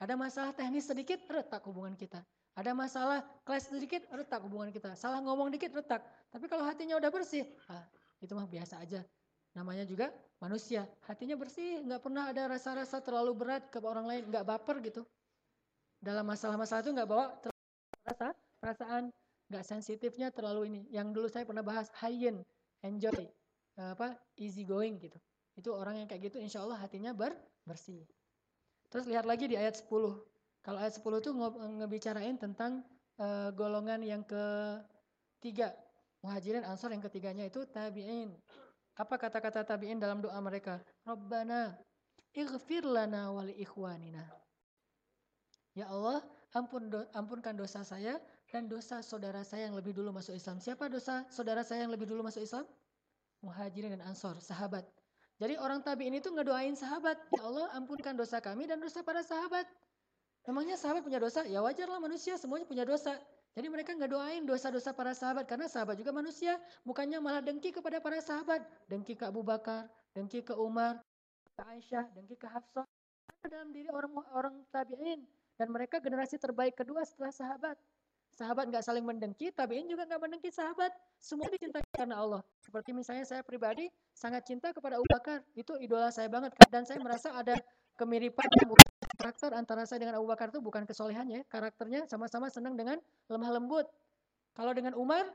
Ada 0.00 0.16
masalah 0.16 0.50
teknis 0.56 0.88
sedikit, 0.88 1.20
retak 1.28 1.60
hubungan 1.68 1.92
kita. 1.94 2.24
Ada 2.56 2.74
masalah 2.74 3.22
kelas 3.46 3.70
sedikit, 3.70 4.02
retak 4.10 4.42
hubungan 4.42 4.74
kita. 4.74 4.96
Salah 4.98 5.22
ngomong 5.22 5.54
dikit, 5.54 5.70
retak. 5.70 6.02
Tapi 6.32 6.50
kalau 6.50 6.66
hatinya 6.66 6.98
udah 6.98 7.10
bersih, 7.12 7.46
ah, 7.70 7.84
itu 8.18 8.32
mah 8.34 8.48
biasa 8.48 8.82
aja. 8.82 9.06
Namanya 9.54 9.86
juga 9.86 10.10
manusia. 10.40 10.88
Hatinya 11.04 11.36
bersih, 11.36 11.84
nggak 11.84 12.00
pernah 12.00 12.32
ada 12.32 12.48
rasa-rasa 12.48 12.98
terlalu 13.04 13.36
berat 13.36 13.68
ke 13.68 13.78
orang 13.84 14.08
lain, 14.08 14.22
nggak 14.32 14.44
baper 14.48 14.80
gitu. 14.80 15.04
Dalam 16.00 16.24
masalah-masalah 16.24 16.80
itu 16.80 16.92
nggak 16.96 17.08
bawa 17.08 17.36
rasa, 18.08 18.32
perasaan, 18.58 19.12
nggak 19.52 19.64
sensitifnya 19.68 20.32
terlalu 20.32 20.72
ini. 20.72 20.80
Yang 20.88 21.06
dulu 21.12 21.26
saya 21.28 21.44
pernah 21.44 21.60
bahas, 21.60 21.92
hayyin, 22.00 22.40
enjoy, 22.80 23.28
apa, 23.76 24.16
easy 24.40 24.64
going 24.64 24.96
gitu. 24.96 25.20
Itu 25.60 25.76
orang 25.76 26.00
yang 26.00 26.08
kayak 26.08 26.32
gitu, 26.32 26.40
insya 26.40 26.64
Allah 26.64 26.80
hatinya 26.80 27.12
ber, 27.12 27.36
bersih. 27.68 28.00
Terus 28.88 29.04
lihat 29.06 29.28
lagi 29.28 29.44
di 29.46 29.60
ayat 29.60 29.76
10. 29.76 29.86
Kalau 30.64 30.78
ayat 30.80 30.96
10 30.96 31.20
itu 31.20 31.30
ngebicarain 31.78 32.36
tentang 32.40 32.80
uh, 33.20 33.52
golongan 33.52 34.00
yang 34.02 34.24
ketiga. 34.24 35.76
Muhajirin 36.20 36.68
Ansar 36.68 36.92
yang 36.92 37.00
ketiganya 37.00 37.48
itu 37.48 37.64
tabi'in. 37.68 38.32
Apa 39.00 39.16
kata-kata 39.16 39.64
tabi'in 39.64 39.96
dalam 39.96 40.20
doa 40.20 40.36
mereka? 40.44 40.76
Rabbana 41.08 41.72
ighfir 42.36 42.84
lana 42.84 43.32
wa 43.32 43.40
li 43.48 43.56
ikhwanina. 43.56 44.28
Ya 45.72 45.88
Allah, 45.88 46.20
ampun 46.52 46.92
do, 46.92 47.00
ampunkan 47.16 47.56
dosa 47.56 47.80
saya 47.80 48.20
dan 48.52 48.68
dosa 48.68 49.00
saudara 49.00 49.40
saya 49.40 49.72
yang 49.72 49.76
lebih 49.78 49.96
dulu 49.96 50.12
masuk 50.12 50.36
Islam. 50.36 50.60
Siapa 50.60 50.92
dosa 50.92 51.24
saudara 51.32 51.64
saya 51.64 51.88
yang 51.88 51.92
lebih 51.96 52.04
dulu 52.04 52.20
masuk 52.20 52.44
Islam? 52.44 52.68
Muhajirin 53.40 53.96
dan 53.96 54.04
Ansor, 54.04 54.36
sahabat. 54.44 54.84
Jadi 55.40 55.56
orang 55.56 55.80
tabi'in 55.80 56.20
itu 56.20 56.28
ngedoain 56.28 56.76
sahabat, 56.76 57.16
ya 57.32 57.40
Allah 57.40 57.72
ampunkan 57.72 58.12
dosa 58.12 58.44
kami 58.44 58.68
dan 58.68 58.76
dosa 58.76 59.00
para 59.00 59.24
sahabat. 59.24 59.64
Memangnya 60.44 60.76
sahabat 60.76 61.00
punya 61.00 61.16
dosa? 61.16 61.48
Ya 61.48 61.64
wajar 61.64 61.88
lah 61.88 61.96
manusia 61.96 62.36
semuanya 62.36 62.68
punya 62.68 62.84
dosa. 62.84 63.16
Jadi 63.58 63.66
mereka 63.66 63.90
nggak 63.98 64.10
doain 64.10 64.42
dosa-dosa 64.46 64.94
para 64.94 65.10
sahabat 65.10 65.42
karena 65.42 65.66
sahabat 65.66 65.98
juga 65.98 66.14
manusia. 66.14 66.54
Bukannya 66.86 67.18
malah 67.18 67.42
dengki 67.42 67.74
kepada 67.74 67.98
para 67.98 68.22
sahabat. 68.22 68.62
Dengki 68.86 69.18
ke 69.18 69.26
Abu 69.26 69.42
Bakar, 69.42 69.90
dengki 70.14 70.46
ke 70.46 70.54
Umar, 70.54 71.02
ke 71.58 71.62
Aisyah, 71.66 72.06
dengki 72.14 72.38
ke 72.38 72.46
Hafsah. 72.46 72.86
Ada 73.42 73.58
dalam 73.58 73.74
diri 73.74 73.90
orang-orang 73.90 74.62
tabi'in. 74.70 75.26
Dan 75.58 75.74
mereka 75.74 75.98
generasi 75.98 76.38
terbaik 76.38 76.78
kedua 76.78 77.02
setelah 77.02 77.34
sahabat. 77.34 77.76
Sahabat 78.30 78.70
nggak 78.70 78.86
saling 78.86 79.02
mendengki, 79.02 79.50
tabi'in 79.50 79.90
juga 79.90 80.06
nggak 80.06 80.22
mendengki 80.22 80.54
sahabat. 80.54 80.94
Semua 81.18 81.50
dicintai 81.50 81.82
karena 81.90 82.22
Allah. 82.22 82.40
Seperti 82.62 82.94
misalnya 82.94 83.26
saya 83.26 83.42
pribadi 83.42 83.90
sangat 84.14 84.46
cinta 84.46 84.70
kepada 84.70 84.96
Abu 84.96 85.04
Bakar. 85.10 85.42
Itu 85.58 85.74
idola 85.82 86.14
saya 86.14 86.30
banget. 86.30 86.54
Dan 86.70 86.86
saya 86.86 87.02
merasa 87.02 87.34
ada 87.34 87.58
kemiripan 87.98 88.46
karakter 89.16 89.50
antara 89.56 89.82
saya 89.86 90.02
dengan 90.06 90.18
Abu 90.20 90.26
Bakar 90.28 90.50
itu 90.52 90.60
bukan 90.62 90.84
kesolehannya, 90.86 91.46
karakternya 91.48 92.06
sama-sama 92.06 92.50
senang 92.52 92.74
dengan 92.74 92.98
lemah 93.30 93.50
lembut. 93.56 93.86
Kalau 94.54 94.74
dengan 94.74 94.94
Umar, 94.98 95.26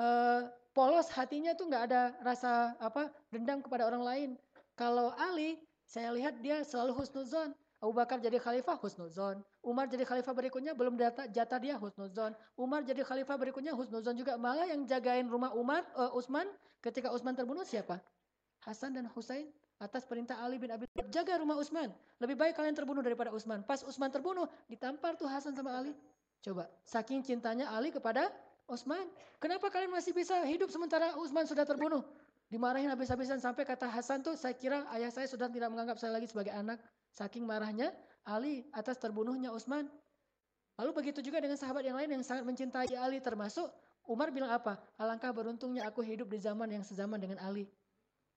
eh, 0.00 0.40
polos 0.74 1.08
hatinya 1.14 1.54
tuh 1.54 1.70
nggak 1.70 1.82
ada 1.92 2.02
rasa 2.24 2.74
apa 2.82 3.08
dendam 3.30 3.62
kepada 3.62 3.86
orang 3.86 4.02
lain. 4.02 4.30
Kalau 4.74 5.14
Ali, 5.14 5.62
saya 5.86 6.10
lihat 6.10 6.42
dia 6.42 6.66
selalu 6.66 6.98
husnuzon. 6.98 7.54
Abu 7.84 7.92
Bakar 7.92 8.16
jadi 8.16 8.40
khalifah 8.40 8.80
husnuzon. 8.80 9.44
Umar 9.60 9.84
jadi 9.92 10.08
khalifah 10.08 10.32
berikutnya 10.32 10.72
belum 10.72 10.96
data, 10.96 11.28
jatah 11.28 11.60
dia 11.60 11.76
husnuzon. 11.76 12.32
Umar 12.56 12.80
jadi 12.80 13.04
khalifah 13.04 13.36
berikutnya 13.36 13.76
husnuzon 13.76 14.16
juga. 14.16 14.40
Malah 14.40 14.72
yang 14.72 14.88
jagain 14.88 15.28
rumah 15.28 15.52
Umar, 15.52 15.84
uh, 15.92 16.16
Utsman 16.16 16.48
ketika 16.80 17.12
Utsman 17.12 17.36
terbunuh 17.36 17.62
siapa? 17.62 18.00
Hasan 18.64 18.96
dan 18.96 19.04
Husain 19.12 19.52
atas 19.82 20.06
perintah 20.06 20.38
Ali 20.38 20.56
bin 20.56 20.70
Abi 20.70 20.86
Thalib 20.90 21.10
jaga 21.10 21.38
rumah 21.40 21.58
Utsman. 21.58 21.90
Lebih 22.22 22.36
baik 22.38 22.54
kalian 22.54 22.74
terbunuh 22.74 23.02
daripada 23.02 23.34
Utsman. 23.34 23.66
Pas 23.66 23.82
Utsman 23.82 24.10
terbunuh, 24.10 24.46
ditampar 24.70 25.18
tuh 25.18 25.26
Hasan 25.26 25.54
sama 25.54 25.74
Ali. 25.74 25.92
Coba, 26.44 26.68
saking 26.86 27.24
cintanya 27.24 27.72
Ali 27.72 27.90
kepada 27.90 28.30
Utsman. 28.70 29.04
Kenapa 29.42 29.68
kalian 29.68 29.92
masih 29.92 30.14
bisa 30.14 30.44
hidup 30.46 30.70
sementara 30.70 31.16
Utsman 31.18 31.44
sudah 31.44 31.66
terbunuh? 31.66 32.04
Dimarahin 32.52 32.86
habis-habisan 32.92 33.40
sampai 33.40 33.64
kata 33.64 33.88
Hasan 33.88 34.20
tuh 34.22 34.36
saya 34.36 34.54
kira 34.54 34.84
ayah 34.94 35.10
saya 35.10 35.26
sudah 35.26 35.48
tidak 35.48 35.72
menganggap 35.72 35.96
saya 35.98 36.14
lagi 36.14 36.28
sebagai 36.28 36.52
anak. 36.52 36.78
Saking 37.10 37.42
marahnya 37.42 37.90
Ali 38.22 38.68
atas 38.70 39.00
terbunuhnya 39.00 39.50
Utsman. 39.50 39.90
Lalu 40.74 40.90
begitu 40.90 41.22
juga 41.22 41.38
dengan 41.38 41.54
sahabat 41.54 41.86
yang 41.86 41.94
lain 41.94 42.18
yang 42.18 42.24
sangat 42.26 42.42
mencintai 42.42 42.94
Ali 42.98 43.22
termasuk 43.22 43.70
Umar 44.04 44.28
bilang 44.28 44.52
apa? 44.52 44.76
Alangkah 45.00 45.32
beruntungnya 45.32 45.88
aku 45.88 46.04
hidup 46.04 46.28
di 46.28 46.36
zaman 46.36 46.68
yang 46.68 46.84
sezaman 46.84 47.16
dengan 47.16 47.40
Ali. 47.40 47.64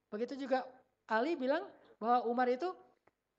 Begitu 0.08 0.39
juga 0.48 0.63
Ali 1.08 1.40
bilang 1.40 1.64
bahwa 1.98 2.28
Umar 2.28 2.48
itu, 2.52 2.68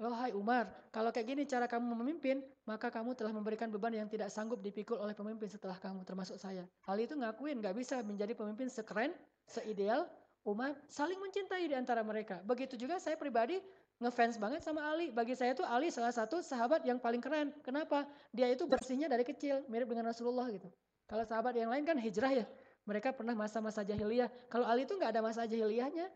oh 0.01 0.15
hai 0.17 0.33
Umar, 0.33 0.69
kalau 0.89 1.13
kayak 1.13 1.27
gini 1.37 1.43
cara 1.45 1.69
kamu 1.69 1.93
memimpin, 2.01 2.41
maka 2.65 2.89
kamu 2.89 3.13
telah 3.13 3.31
memberikan 3.31 3.69
beban 3.69 3.93
yang 3.93 4.09
tidak 4.09 4.33
sanggup 4.33 4.61
dipikul 4.65 4.97
oleh 4.97 5.13
pemimpin 5.13 5.47
setelah 5.47 5.77
kamu, 5.77 6.03
termasuk 6.09 6.41
saya. 6.41 6.65
Ali 6.89 7.05
itu 7.05 7.15
ngakuin 7.15 7.61
gak 7.61 7.77
bisa 7.77 8.01
menjadi 8.01 8.33
pemimpin 8.33 8.73
sekeren, 8.73 9.13
seideal 9.45 10.09
Umar, 10.49 10.73
saling 10.89 11.21
mencintai 11.21 11.69
di 11.69 11.77
antara 11.77 12.01
mereka. 12.01 12.41
Begitu 12.41 12.81
juga 12.81 12.97
saya 12.97 13.21
pribadi 13.21 13.61
ngefans 14.01 14.41
banget 14.41 14.65
sama 14.65 14.81
Ali. 14.89 15.13
Bagi 15.13 15.37
saya 15.37 15.53
itu 15.53 15.61
Ali 15.67 15.93
salah 15.93 16.15
satu 16.15 16.41
sahabat 16.41 16.87
yang 16.89 16.97
paling 16.97 17.21
keren. 17.21 17.53
Kenapa? 17.61 18.09
Dia 18.33 18.49
itu 18.49 18.65
bersihnya 18.65 19.13
dari 19.13 19.29
kecil, 19.29 19.67
mirip 19.69 19.91
dengan 19.91 20.09
Rasulullah 20.09 20.49
gitu. 20.49 20.71
Kalau 21.05 21.25
sahabat 21.29 21.53
yang 21.53 21.69
lain 21.69 21.85
kan 21.85 22.01
hijrah 22.01 22.33
ya. 22.33 22.47
Mereka 22.89 23.13
pernah 23.13 23.37
masa-masa 23.37 23.85
jahiliyah. 23.85 24.33
Kalau 24.49 24.65
Ali 24.65 24.89
itu 24.89 24.97
nggak 24.97 25.13
ada 25.13 25.21
masa 25.21 25.45
jahiliyahnya. 25.45 26.09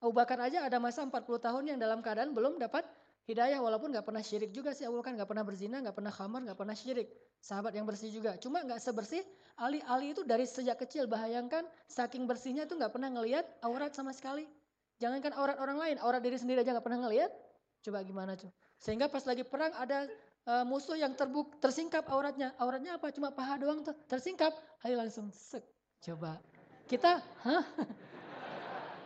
Abu 0.00 0.12
Bakar 0.12 0.36
aja 0.44 0.64
ada 0.68 0.76
masa 0.76 1.04
40 1.04 1.12
tahun 1.40 1.62
yang 1.74 1.78
dalam 1.80 2.04
keadaan 2.04 2.36
belum 2.36 2.60
dapat 2.60 2.84
hidayah 3.26 3.58
walaupun 3.58 3.90
nggak 3.90 4.06
pernah 4.06 4.22
syirik 4.22 4.54
juga 4.54 4.70
sih 4.76 4.86
Abu 4.86 5.02
Bakar 5.02 5.18
nggak 5.18 5.28
pernah 5.28 5.44
berzina, 5.44 5.82
nggak 5.82 5.96
pernah 5.96 6.12
khamar, 6.14 6.40
nggak 6.46 6.58
pernah 6.58 6.76
syirik. 6.78 7.08
Sahabat 7.42 7.74
yang 7.74 7.84
bersih 7.84 8.10
juga. 8.12 8.38
Cuma 8.38 8.62
nggak 8.62 8.78
sebersih 8.78 9.22
Ali. 9.58 9.82
Ali 9.88 10.14
itu 10.14 10.22
dari 10.22 10.46
sejak 10.46 10.78
kecil 10.78 11.10
bayangkan 11.10 11.66
saking 11.90 12.24
bersihnya 12.24 12.68
itu 12.68 12.78
nggak 12.78 12.92
pernah 12.94 13.10
ngelihat 13.10 13.44
aurat 13.66 13.92
sama 13.92 14.14
sekali. 14.14 14.46
Jangankan 14.96 15.36
aurat 15.36 15.58
orang 15.60 15.76
lain, 15.76 15.96
aurat 16.00 16.22
diri 16.24 16.38
sendiri 16.40 16.62
aja 16.62 16.72
nggak 16.72 16.86
pernah 16.86 17.08
ngelihat. 17.08 17.28
Coba 17.84 18.00
gimana 18.06 18.32
tuh? 18.38 18.48
Sehingga 18.80 19.10
pas 19.10 19.24
lagi 19.26 19.44
perang 19.44 19.72
ada 19.76 20.08
uh, 20.48 20.64
musuh 20.64 20.96
yang 20.96 21.12
terbuk 21.18 21.58
tersingkap 21.60 22.06
auratnya. 22.08 22.54
Auratnya 22.56 22.96
apa? 22.96 23.12
Cuma 23.12 23.34
paha 23.34 23.60
doang 23.60 23.84
tuh. 23.84 23.94
Tersingkap. 24.08 24.54
Ayo 24.86 24.96
langsung 24.96 25.28
sek. 25.34 25.66
Coba. 26.00 26.40
Kita, 26.86 27.18
hah? 27.42 27.64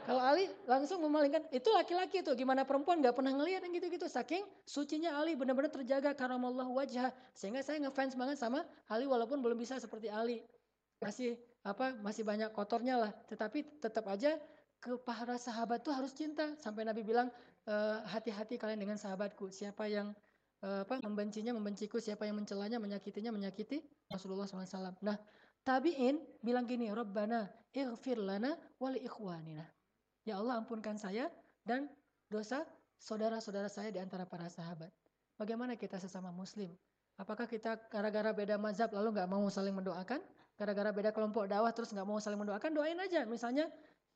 Kalau 0.04 0.22
Ali 0.24 0.48
langsung 0.64 1.04
memalingkan, 1.04 1.44
itu 1.52 1.68
laki-laki 1.70 2.24
tuh. 2.24 2.32
Gimana 2.34 2.64
perempuan 2.64 2.98
gak 3.04 3.14
pernah 3.14 3.36
ngeliat 3.36 3.62
yang 3.62 3.74
gitu-gitu. 3.76 4.08
Saking 4.08 4.42
sucinya 4.64 5.16
Ali 5.20 5.36
benar-benar 5.36 5.70
terjaga 5.70 6.16
Allah 6.16 6.66
wajah. 6.66 7.12
Sehingga 7.36 7.60
saya 7.60 7.78
ngefans 7.84 8.16
banget 8.16 8.40
sama 8.40 8.64
Ali 8.88 9.04
walaupun 9.04 9.38
belum 9.44 9.60
bisa 9.60 9.76
seperti 9.76 10.08
Ali. 10.08 10.42
Masih 11.00 11.36
apa 11.60 11.94
masih 12.00 12.24
banyak 12.24 12.50
kotornya 12.56 12.96
lah. 12.96 13.12
Tetapi 13.28 13.80
tetap 13.80 14.08
aja 14.08 14.40
ke 14.80 14.96
para 15.04 15.36
sahabat 15.36 15.84
tuh 15.84 15.92
harus 15.92 16.16
cinta. 16.16 16.56
Sampai 16.58 16.88
Nabi 16.88 17.04
bilang, 17.04 17.28
eh, 17.68 17.96
hati-hati 18.08 18.56
kalian 18.56 18.80
dengan 18.80 18.96
sahabatku. 18.96 19.52
Siapa 19.52 19.84
yang 19.86 20.16
Eh, 20.60 20.84
apa 20.84 21.00
membencinya 21.00 21.56
membenciku, 21.56 21.96
siapa 21.96 22.28
yang 22.28 22.36
mencelanya 22.36 22.76
menyakitinya 22.76 23.32
menyakiti 23.32 23.80
Rasulullah 24.12 24.44
SAW. 24.44 24.92
Nah, 25.00 25.16
tabiin 25.64 26.20
bilang 26.44 26.68
gini, 26.68 26.92
Rabbana 26.92 27.48
ighfir 27.72 28.20
lana 28.20 28.52
wali 28.76 29.00
ikhwanina. 29.00 29.64
Ya 30.28 30.36
Allah 30.36 30.60
ampunkan 30.60 31.00
saya 31.00 31.32
dan 31.64 31.88
dosa 32.28 32.68
saudara-saudara 33.00 33.72
saya 33.72 33.88
di 33.88 33.98
antara 33.98 34.28
para 34.28 34.46
sahabat. 34.52 34.92
Bagaimana 35.40 35.74
kita 35.74 35.96
sesama 35.96 36.28
muslim? 36.28 36.68
Apakah 37.16 37.48
kita 37.48 37.76
gara-gara 37.88 38.32
beda 38.32 38.60
mazhab 38.60 38.92
lalu 38.92 39.16
nggak 39.16 39.28
mau 39.28 39.44
saling 39.48 39.72
mendoakan? 39.72 40.20
Gara-gara 40.56 40.92
beda 40.92 41.10
kelompok 41.16 41.48
dakwah 41.48 41.72
terus 41.72 41.92
nggak 41.96 42.04
mau 42.04 42.20
saling 42.20 42.36
mendoakan? 42.36 42.70
Doain 42.76 42.96
aja. 43.00 43.24
Misalnya 43.24 43.68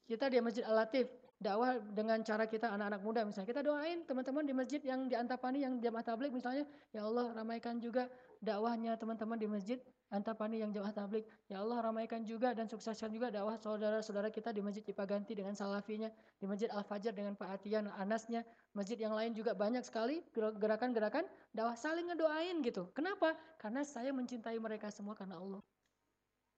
kita 0.04 0.28
di 0.28 0.36
Masjid 0.44 0.64
Al-Latif, 0.68 1.08
dakwah 1.40 1.80
dengan 1.80 2.20
cara 2.20 2.44
kita 2.44 2.68
anak-anak 2.72 3.00
muda 3.00 3.20
misalnya. 3.24 3.48
Kita 3.48 3.62
doain 3.64 4.04
teman-teman 4.04 4.44
di 4.44 4.52
masjid 4.52 4.80
yang 4.84 5.08
di 5.08 5.16
Antapani 5.16 5.64
yang 5.64 5.80
jamaah 5.80 6.04
tablik 6.04 6.32
misalnya, 6.32 6.68
ya 6.92 7.04
Allah 7.04 7.32
ramaikan 7.32 7.80
juga 7.80 8.08
dakwahnya 8.40 8.96
teman-teman 9.00 9.36
di 9.40 9.48
masjid 9.48 9.78
Antapani 10.12 10.60
yang 10.60 10.70
jamaah 10.70 10.92
tablik. 10.92 11.24
Ya 11.48 11.64
Allah 11.64 11.80
ramaikan 11.80 12.22
juga 12.24 12.52
dan 12.52 12.68
sukseskan 12.68 13.08
juga 13.08 13.32
dakwah 13.32 13.56
saudara-saudara 13.56 14.28
kita 14.28 14.52
di 14.52 14.60
masjid 14.60 14.84
Cipaganti 14.84 15.32
dengan 15.32 15.56
salafinya, 15.56 16.12
di 16.38 16.44
masjid 16.44 16.68
Al-Fajar 16.68 17.16
dengan 17.16 17.34
Pak 17.34 17.60
Atian, 17.60 17.88
Anasnya, 17.88 18.44
masjid 18.76 19.00
yang 19.00 19.16
lain 19.16 19.32
juga 19.32 19.56
banyak 19.56 19.82
sekali 19.82 20.20
gerakan-gerakan 20.34 21.24
dakwah 21.50 21.74
saling 21.74 22.12
ngedoain 22.12 22.60
gitu. 22.60 22.92
Kenapa? 22.92 23.34
Karena 23.56 23.82
saya 23.82 24.12
mencintai 24.12 24.60
mereka 24.60 24.92
semua 24.92 25.16
karena 25.16 25.40
Allah. 25.40 25.62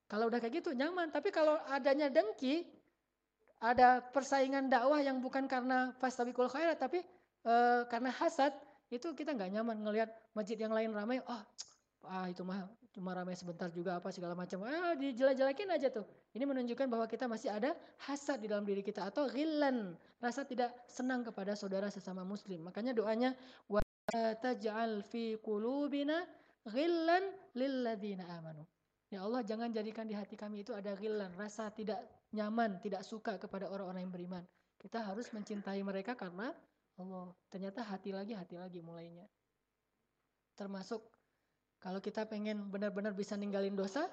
Kalau 0.06 0.30
udah 0.30 0.38
kayak 0.38 0.62
gitu 0.62 0.70
nyaman, 0.74 1.10
tapi 1.10 1.34
kalau 1.34 1.58
adanya 1.66 2.06
dengki, 2.06 2.62
ada 3.60 4.04
persaingan 4.12 4.68
dakwah 4.68 5.00
yang 5.00 5.24
bukan 5.24 5.48
karena 5.48 5.96
fastabiqul 5.96 6.50
khairat 6.52 6.76
tapi 6.76 7.00
e, 7.44 7.54
karena 7.88 8.12
hasad 8.12 8.52
itu 8.92 9.16
kita 9.16 9.32
nggak 9.32 9.50
nyaman 9.56 9.80
ngelihat 9.80 10.12
masjid 10.36 10.60
yang 10.60 10.76
lain 10.76 10.92
ramai 10.92 11.24
oh 11.24 11.42
ah 12.08 12.26
itu 12.30 12.42
mah 12.46 12.66
cuma 12.94 13.12
ramai 13.12 13.36
sebentar 13.36 13.68
juga 13.68 14.00
apa 14.00 14.08
segala 14.08 14.32
macam 14.32 14.64
ah 14.64 14.96
dijelek-jelekin 14.96 15.68
aja 15.68 15.92
tuh 15.92 16.06
ini 16.32 16.48
menunjukkan 16.48 16.88
bahwa 16.88 17.04
kita 17.04 17.28
masih 17.28 17.52
ada 17.52 17.76
hasad 18.08 18.40
di 18.40 18.48
dalam 18.48 18.64
diri 18.64 18.80
kita 18.80 19.06
atau 19.10 19.28
ghillan 19.28 19.92
rasa 20.22 20.48
tidak 20.48 20.72
senang 20.88 21.20
kepada 21.26 21.52
saudara 21.52 21.92
sesama 21.92 22.24
muslim 22.24 22.64
makanya 22.64 22.96
doanya 22.96 23.36
wa 23.68 23.84
taj'al 24.40 25.04
fi 25.04 25.36
qulubina 25.42 26.24
ghillan 26.64 27.30
lilladzina 27.52 28.24
amanu 28.40 28.64
Ya 29.06 29.22
Allah 29.22 29.46
jangan 29.46 29.70
jadikan 29.70 30.02
di 30.02 30.18
hati 30.18 30.34
kami 30.34 30.66
itu 30.66 30.74
ada 30.74 30.98
ghillan, 30.98 31.30
rasa 31.38 31.70
tidak 31.70 32.02
nyaman, 32.34 32.82
tidak 32.82 33.06
suka 33.06 33.38
kepada 33.38 33.70
orang-orang 33.70 34.02
yang 34.02 34.14
beriman. 34.14 34.44
Kita 34.82 34.98
harus 34.98 35.30
mencintai 35.30 35.78
mereka 35.86 36.18
karena 36.18 36.50
Allah. 36.98 37.30
Ternyata 37.46 37.86
hati 37.86 38.10
lagi, 38.10 38.34
hati 38.34 38.58
lagi 38.58 38.82
mulainya. 38.82 39.22
Termasuk 40.58 41.06
kalau 41.80 42.00
kita 42.00 42.24
pengen 42.26 42.66
benar-benar 42.72 43.12
bisa 43.12 43.36
ninggalin 43.36 43.76
dosa, 43.76 44.08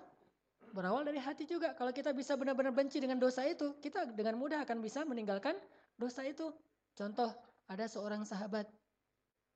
berawal 0.74 1.06
dari 1.06 1.22
hati 1.22 1.46
juga. 1.46 1.78
Kalau 1.78 1.94
kita 1.94 2.12
bisa 2.12 2.34
benar-benar 2.34 2.74
benci 2.74 2.98
dengan 2.98 3.22
dosa 3.22 3.46
itu, 3.46 3.78
kita 3.80 4.10
dengan 4.12 4.36
mudah 4.36 4.66
akan 4.66 4.82
bisa 4.82 5.06
meninggalkan 5.06 5.56
dosa 5.96 6.26
itu. 6.26 6.50
Contoh, 6.94 7.30
ada 7.70 7.86
seorang 7.88 8.26
sahabat 8.26 8.68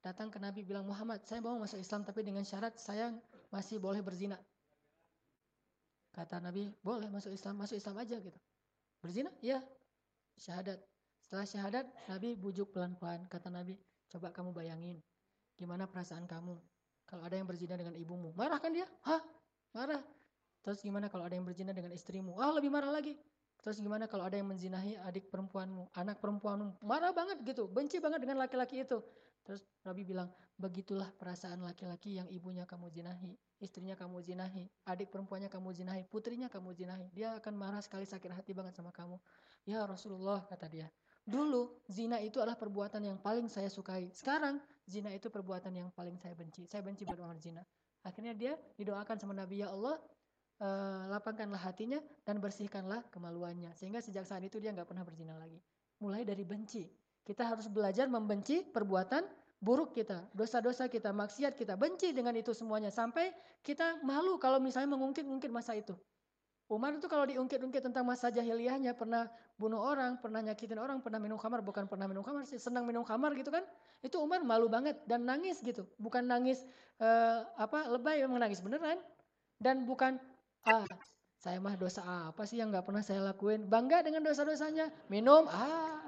datang 0.01 0.31
ke 0.31 0.39
Nabi 0.39 0.63
bilang, 0.63 0.85
Muhammad, 0.87 1.25
saya 1.27 1.43
mau 1.43 1.57
masuk 1.59 1.81
Islam 1.81 2.05
tapi 2.05 2.23
dengan 2.23 2.45
syarat 2.47 2.77
saya 2.79 3.11
masih 3.51 3.81
boleh 3.81 3.99
berzina. 3.99 4.39
Kata 6.15 6.41
Nabi, 6.41 6.71
boleh 6.81 7.11
masuk 7.13 7.29
Islam, 7.29 7.61
masuk 7.61 7.77
Islam 7.77 8.01
aja 8.01 8.17
gitu. 8.17 8.39
Berzina? 9.03 9.29
Ya. 9.43 9.61
Syahadat. 10.37 10.81
Setelah 11.27 11.45
syahadat, 11.45 11.85
Nabi 12.09 12.33
bujuk 12.33 12.73
pelan-pelan. 12.73 13.27
Kata 13.29 13.53
Nabi, 13.53 13.77
coba 14.09 14.33
kamu 14.33 14.49
bayangin. 14.55 14.97
Gimana 15.57 15.85
perasaan 15.85 16.25
kamu? 16.25 16.57
Kalau 17.07 17.23
ada 17.23 17.39
yang 17.39 17.47
berzina 17.47 17.79
dengan 17.79 17.95
ibumu. 17.95 18.35
Marah 18.35 18.59
kan 18.59 18.75
dia? 18.75 18.85
Hah? 19.07 19.23
Marah. 19.71 20.03
Terus 20.61 20.83
gimana 20.83 21.07
kalau 21.07 21.23
ada 21.23 21.33
yang 21.33 21.47
berzina 21.47 21.71
dengan 21.71 21.95
istrimu? 21.95 22.35
Ah, 22.35 22.51
lebih 22.51 22.67
marah 22.67 22.91
lagi. 22.91 23.15
Terus 23.63 23.81
gimana 23.81 24.05
kalau 24.05 24.27
ada 24.27 24.37
yang 24.37 24.47
menzinahi 24.47 24.99
adik 25.07 25.31
perempuanmu, 25.33 25.89
anak 25.97 26.21
perempuanmu? 26.21 26.83
Marah 26.85 27.11
banget 27.15 27.41
gitu, 27.41 27.65
benci 27.65 27.97
banget 27.97 28.21
dengan 28.21 28.37
laki-laki 28.43 28.85
itu. 28.85 29.01
Terus 29.47 29.63
Nabi 29.87 30.03
bilang, 30.03 30.27
begitulah 30.59 31.07
perasaan 31.15 31.63
laki-laki 31.63 32.19
yang 32.19 32.27
ibunya 32.27 32.67
kamu 32.67 32.91
zinahi, 32.91 33.39
istrinya 33.63 33.95
kamu 33.95 34.19
zinahi, 34.19 34.67
adik 34.91 35.07
perempuannya 35.07 35.47
kamu 35.47 35.71
zinahi, 35.71 36.03
putrinya 36.11 36.51
kamu 36.51 36.75
zinahi. 36.75 37.07
Dia 37.15 37.39
akan 37.39 37.53
marah 37.55 37.79
sekali 37.79 38.03
sakit 38.03 38.35
hati 38.35 38.51
banget 38.51 38.75
sama 38.75 38.91
kamu. 38.91 39.15
Ya 39.63 39.87
Rasulullah, 39.87 40.43
kata 40.45 40.67
dia. 40.67 40.87
Dulu 41.23 41.87
zina 41.87 42.19
itu 42.19 42.43
adalah 42.43 42.59
perbuatan 42.59 43.03
yang 43.03 43.17
paling 43.19 43.47
saya 43.47 43.71
sukai. 43.71 44.11
Sekarang 44.11 44.59
zina 44.87 45.11
itu 45.11 45.27
perbuatan 45.27 45.75
yang 45.75 45.87
paling 45.91 46.15
saya 46.17 46.33
benci. 46.33 46.63
Saya 46.65 46.81
benci 46.81 47.03
berbuat 47.03 47.37
zina. 47.43 47.61
Akhirnya 48.07 48.31
dia 48.31 48.55
didoakan 48.79 49.19
sama 49.19 49.35
Nabi 49.35 49.61
ya 49.61 49.69
Allah, 49.69 49.99
uh, 50.63 51.11
lapangkanlah 51.11 51.59
hatinya 51.59 51.99
dan 52.23 52.39
bersihkanlah 52.39 53.03
kemaluannya. 53.11 53.75
Sehingga 53.75 53.99
sejak 53.99 54.23
saat 54.23 54.41
itu 54.47 54.57
dia 54.63 54.71
nggak 54.71 54.87
pernah 54.87 55.03
berzina 55.03 55.35
lagi. 55.35 55.59
Mulai 55.99 56.23
dari 56.23 56.47
benci. 56.47 56.87
Kita 57.27 57.43
harus 57.43 57.67
belajar 57.67 58.07
membenci 58.07 58.63
perbuatan 58.63 59.27
buruk 59.59 59.91
kita, 59.91 60.23
dosa-dosa 60.31 60.87
kita, 60.87 61.11
maksiat 61.11 61.59
kita, 61.59 61.75
benci 61.75 62.15
dengan 62.15 62.31
itu 62.39 62.55
semuanya. 62.55 62.87
Sampai 62.87 63.35
kita 63.59 63.99
malu 64.05 64.39
kalau 64.39 64.63
misalnya 64.63 64.95
mengungkit-ungkit 64.95 65.51
masa 65.51 65.75
itu. 65.75 65.91
Umar 66.67 66.99
itu 66.99 67.07
kalau 67.07 67.23
diungkit-ungkit 67.23 67.79
tentang 67.79 68.03
masa 68.03 68.27
jahiliyahnya, 68.27 68.91
pernah 68.91 69.31
bunuh 69.55 69.79
orang, 69.79 70.19
pernah 70.19 70.43
nyakitin 70.43 70.75
orang, 70.75 70.99
pernah 70.99 71.15
minum 71.15 71.39
khamar, 71.39 71.63
bukan 71.63 71.87
pernah 71.87 72.11
minum 72.11 72.27
khamar 72.27 72.43
sih, 72.43 72.59
senang 72.59 72.83
minum 72.83 73.07
khamar 73.07 73.31
gitu 73.39 73.47
kan. 73.47 73.63
Itu 74.03 74.19
Umar 74.19 74.43
malu 74.43 74.67
banget 74.67 74.99
dan 75.07 75.23
nangis 75.23 75.63
gitu. 75.63 75.87
Bukan 75.95 76.27
nangis 76.27 76.67
uh, 76.99 77.47
apa 77.55 77.87
lebay, 77.87 78.19
memang 78.27 78.43
nangis 78.43 78.59
beneran. 78.59 78.99
Dan 79.63 79.87
bukan, 79.87 80.19
ah 80.67 80.83
saya 81.39 81.63
mah 81.63 81.79
dosa 81.79 82.03
apa 82.03 82.43
sih 82.43 82.59
yang 82.59 82.67
nggak 82.67 82.83
pernah 82.83 82.99
saya 82.99 83.23
lakuin. 83.23 83.63
Bangga 83.63 84.03
dengan 84.03 84.27
dosa-dosanya. 84.27 84.91
Minum, 85.07 85.47
ah 85.47 86.03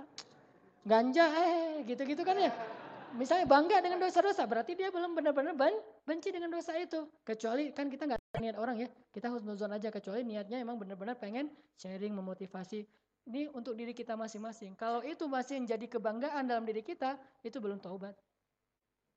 ganja, 0.84 1.24
eh 1.40 1.88
gitu-gitu 1.88 2.28
kan 2.28 2.36
ya. 2.36 2.52
Misalnya 3.18 3.50
bangga 3.50 3.82
dengan 3.82 3.98
dosa-dosa, 4.04 4.46
berarti 4.46 4.78
dia 4.78 4.94
belum 4.94 5.18
benar-benar 5.18 5.58
benci 6.06 6.30
dengan 6.30 6.54
dosa 6.54 6.78
itu. 6.78 7.10
Kecuali 7.26 7.74
kan 7.74 7.90
kita 7.90 8.06
nggak 8.06 8.20
niat 8.38 8.58
orang 8.60 8.86
ya, 8.86 8.88
kita 9.10 9.34
harus 9.34 9.42
nuzon 9.42 9.74
aja. 9.74 9.90
Kecuali 9.90 10.22
niatnya 10.22 10.62
emang 10.62 10.78
benar-benar 10.78 11.18
pengen 11.18 11.50
sharing, 11.80 12.14
memotivasi. 12.14 12.86
Ini 13.30 13.50
untuk 13.54 13.74
diri 13.74 13.94
kita 13.94 14.14
masing-masing. 14.14 14.78
Kalau 14.78 15.02
itu 15.02 15.26
masih 15.26 15.62
jadi 15.66 15.86
kebanggaan 15.86 16.46
dalam 16.46 16.66
diri 16.66 16.86
kita, 16.86 17.18
itu 17.42 17.58
belum 17.58 17.82
taubat. 17.82 18.14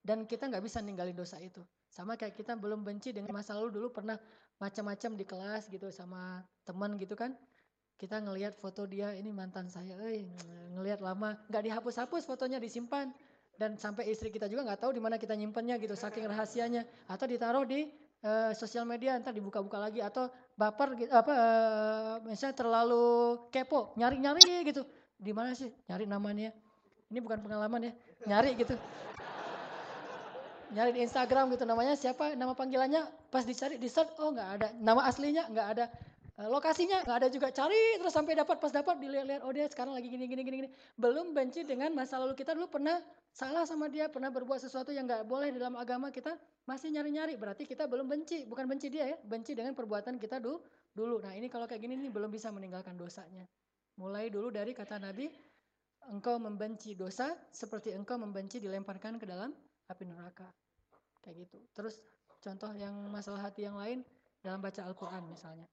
Dan 0.03 0.27
kita 0.27 0.49
nggak 0.49 0.65
bisa 0.65 0.81
ninggalin 0.81 1.15
dosa 1.15 1.39
itu. 1.39 1.63
Sama 1.93 2.17
kayak 2.17 2.35
kita 2.35 2.57
belum 2.57 2.83
benci 2.83 3.13
dengan 3.13 3.37
masa 3.37 3.55
lalu 3.55 3.77
dulu 3.77 3.89
pernah 3.93 4.17
macam-macam 4.59 5.11
di 5.15 5.25
kelas 5.25 5.69
gitu 5.69 5.91
sama 5.91 6.43
teman 6.63 6.95
gitu 6.95 7.19
kan 7.19 7.35
kita 8.03 8.19
ngelihat 8.19 8.59
foto 8.59 8.83
dia 8.83 9.15
ini 9.15 9.31
mantan 9.31 9.71
saya, 9.71 9.95
eh 10.11 10.27
ngelihat 10.75 10.99
lama, 10.99 11.39
nggak 11.47 11.63
dihapus-hapus 11.71 12.27
fotonya 12.27 12.59
disimpan 12.59 13.15
dan 13.61 13.77
sampai 13.77 14.09
istri 14.09 14.33
kita 14.33 14.49
juga 14.49 14.65
nggak 14.65 14.81
tahu 14.81 14.93
di 14.97 15.03
mana 15.03 15.21
kita 15.21 15.37
nyimpennya 15.37 15.77
gitu 15.79 15.93
saking 15.95 16.27
rahasianya. 16.29 16.83
Atau 17.07 17.29
ditaruh 17.29 17.65
di 17.69 17.89
uh, 18.25 18.51
sosial 18.57 18.89
media 18.89 19.17
ntar 19.21 19.37
dibuka-buka 19.37 19.79
lagi. 19.79 20.01
Atau 20.01 20.33
baper 20.57 20.97
gitu 20.99 21.13
apa 21.13 21.33
uh, 21.33 22.15
misalnya 22.25 22.57
terlalu 22.57 23.39
kepo 23.53 23.93
nyari-nyari 23.97 24.67
gitu. 24.67 24.83
Di 25.17 25.31
mana 25.31 25.55
sih? 25.55 25.71
Nyari 25.87 26.05
namanya 26.09 26.51
ini 27.13 27.19
bukan 27.21 27.39
pengalaman 27.45 27.89
ya. 27.89 27.93
Nyari 28.27 28.57
gitu. 28.57 28.75
Nyari 30.73 30.91
di 30.97 31.01
Instagram 31.05 31.53
gitu 31.53 31.69
namanya 31.69 31.93
siapa 31.95 32.33
nama 32.33 32.57
panggilannya. 32.57 33.05
Pas 33.29 33.45
dicari 33.45 33.77
di 33.77 33.89
search 33.93 34.17
oh 34.17 34.33
nggak 34.33 34.49
ada. 34.59 34.69
Nama 34.81 35.01
aslinya 35.05 35.47
nggak 35.53 35.69
ada 35.77 35.85
lokasinya 36.49 37.05
nggak 37.05 37.19
ada 37.19 37.29
juga. 37.29 37.53
Cari 37.53 38.01
terus 38.01 38.15
sampai 38.15 38.33
dapat 38.33 38.57
pas 38.57 38.73
dapat 38.73 38.97
dilihat-lihat 38.97 39.43
oh 39.45 39.53
dia 39.53 39.69
sekarang 39.69 39.93
lagi 39.93 40.09
gini 40.09 40.25
gini 40.25 40.43
gini 40.43 40.57
gini. 40.65 40.71
Belum 40.97 41.37
benci 41.37 41.61
dengan 41.61 41.93
masa 41.93 42.17
lalu 42.17 42.33
kita 42.33 42.57
dulu. 42.57 42.73
Pernah 42.73 43.05
salah 43.35 43.69
sama 43.69 43.93
dia 43.93 44.09
pernah 44.09 44.33
berbuat 44.33 44.57
sesuatu 44.57 44.89
yang 44.91 45.05
nggak 45.05 45.29
boleh 45.29 45.53
dalam 45.53 45.77
agama 45.77 46.09
kita 46.09 46.33
masih 46.65 46.89
nyari-nyari. 46.89 47.37
Berarti 47.37 47.69
kita 47.69 47.85
belum 47.85 48.09
benci. 48.09 48.49
Bukan 48.49 48.65
benci 48.65 48.89
dia 48.89 49.13
ya 49.13 49.17
benci 49.21 49.53
dengan 49.53 49.77
perbuatan 49.77 50.17
kita 50.17 50.41
dulu 50.41 50.65
dulu. 50.97 51.21
Nah 51.21 51.37
ini 51.37 51.53
kalau 51.53 51.69
kayak 51.69 51.85
gini 51.85 52.01
nih 52.01 52.09
belum 52.09 52.33
bisa 52.33 52.49
meninggalkan 52.49 52.97
dosanya. 52.97 53.45
Mulai 54.01 54.33
dulu 54.33 54.49
dari 54.49 54.73
kata 54.73 54.97
Nabi 54.97 55.29
engkau 56.09 56.41
membenci 56.41 56.97
dosa 56.97 57.37
seperti 57.53 57.93
engkau 57.93 58.17
membenci 58.17 58.57
dilemparkan 58.57 59.21
ke 59.21 59.29
dalam 59.29 59.53
api 59.93 60.05
neraka. 60.09 60.49
Kayak 61.21 61.45
gitu. 61.45 61.59
Terus 61.77 62.01
contoh 62.41 62.73
yang 62.73 62.97
masalah 63.13 63.53
hati 63.53 63.69
yang 63.69 63.77
lain 63.77 64.01
dalam 64.41 64.59
baca 64.59 64.83
Al-Quran 64.83 65.29
misalnya 65.29 65.69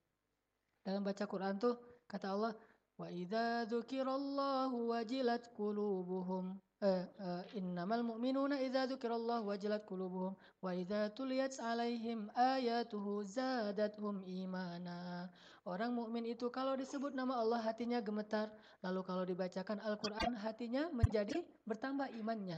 dalam 0.90 1.06
baca 1.06 1.30
Quran 1.30 1.62
tuh 1.62 1.78
kata 2.10 2.34
Allah, 2.34 2.58
wa 2.98 3.08
idza 3.14 3.70
dzukirallahu 3.70 4.90
wajilat 4.90 5.54
qulubuhum 5.54 6.58
eh, 6.82 7.06
eh, 7.06 7.44
innamal 7.62 8.02
mu'minuna 8.02 8.58
idza 8.58 8.90
dzukirallahu 8.90 9.54
wajilat 9.54 9.86
qulubuhum 9.86 10.34
wa 10.34 10.72
idza 10.74 11.14
tuliyat 11.14 11.62
alaihim 11.62 12.26
ayatuhu 12.34 13.22
zadatuhum 13.22 14.26
imana. 14.26 15.30
Orang 15.70 15.94
mukmin 15.94 16.26
itu 16.26 16.50
kalau 16.50 16.74
disebut 16.74 17.14
nama 17.14 17.38
Allah 17.38 17.62
hatinya 17.62 18.02
gemetar, 18.02 18.50
lalu 18.82 19.06
kalau 19.06 19.22
dibacakan 19.22 19.78
Al-Qur'an 19.86 20.34
hatinya 20.42 20.90
menjadi 20.90 21.46
bertambah 21.70 22.10
imannya. 22.18 22.58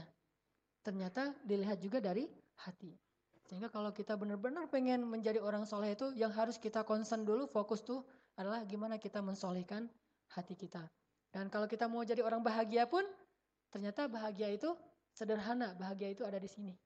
Ternyata 0.80 1.36
dilihat 1.44 1.84
juga 1.84 2.00
dari 2.00 2.24
hati. 2.64 2.96
Sehingga 3.44 3.68
kalau 3.68 3.92
kita 3.92 4.16
benar-benar 4.16 4.64
pengen 4.72 5.04
menjadi 5.04 5.36
orang 5.44 5.68
soleh 5.68 5.92
itu 5.92 6.08
yang 6.16 6.32
harus 6.32 6.56
kita 6.56 6.88
concern 6.88 7.28
dulu, 7.28 7.44
fokus 7.44 7.84
tuh 7.84 8.00
adalah 8.36 8.64
gimana 8.64 8.96
kita 8.96 9.20
mensolehkan 9.20 9.88
hati 10.32 10.56
kita. 10.56 10.84
Dan 11.32 11.48
kalau 11.48 11.64
kita 11.64 11.88
mau 11.88 12.04
jadi 12.04 12.20
orang 12.20 12.44
bahagia 12.44 12.84
pun, 12.84 13.04
ternyata 13.72 14.08
bahagia 14.08 14.52
itu 14.52 14.72
sederhana. 15.16 15.72
Bahagia 15.76 16.12
itu 16.12 16.24
ada 16.24 16.36
di 16.36 16.48
sini. 16.48 16.76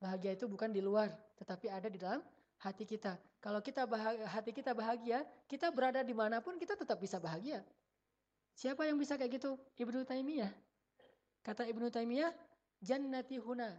Bahagia 0.00 0.36
itu 0.36 0.48
bukan 0.48 0.72
di 0.72 0.80
luar, 0.80 1.12
tetapi 1.36 1.68
ada 1.68 1.88
di 1.90 1.98
dalam 2.00 2.22
hati 2.62 2.88
kita. 2.88 3.18
Kalau 3.38 3.60
kita 3.62 3.86
bahagia, 3.86 4.26
hati 4.30 4.50
kita 4.54 4.72
bahagia, 4.74 5.22
kita 5.46 5.70
berada 5.70 6.00
di 6.02 6.14
mana 6.14 6.40
pun 6.40 6.56
kita 6.56 6.74
tetap 6.78 6.98
bisa 6.98 7.18
bahagia. 7.18 7.62
Siapa 8.58 8.86
yang 8.86 8.98
bisa 8.98 9.14
kayak 9.14 9.38
gitu? 9.38 9.54
Ibnu 9.78 10.02
Taimiyah. 10.02 10.50
Kata 11.46 11.62
Ibnu 11.66 11.86
Taimiyah, 11.94 12.34
jannati 12.82 13.38
huna. 13.38 13.70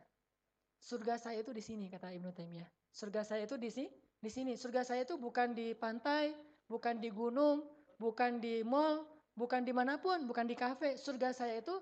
Surga 0.79 1.19
saya 1.19 1.43
itu 1.43 1.51
di 1.51 1.59
sini 1.59 1.91
kata 1.91 2.15
Ibnu 2.15 2.31
Taimiyah. 2.31 2.67
Surga 2.95 3.27
saya 3.27 3.43
itu 3.43 3.59
di 3.59 3.67
sini, 3.67 3.91
di 4.23 4.31
sini. 4.31 4.53
Surga 4.55 4.87
saya 4.87 5.03
itu 5.03 5.19
bukan 5.19 5.51
di 5.51 5.75
pantai, 5.75 6.31
bukan 6.69 7.01
di 7.01 7.09
gunung, 7.09 7.65
bukan 7.97 8.37
di 8.37 8.61
mall, 8.61 9.03
bukan 9.33 9.65
di 9.65 9.73
mana 9.73 9.97
pun, 9.97 10.23
bukan 10.29 10.45
di 10.45 10.53
kafe. 10.53 10.95
Surga 10.95 11.33
saya 11.33 11.59
itu 11.59 11.73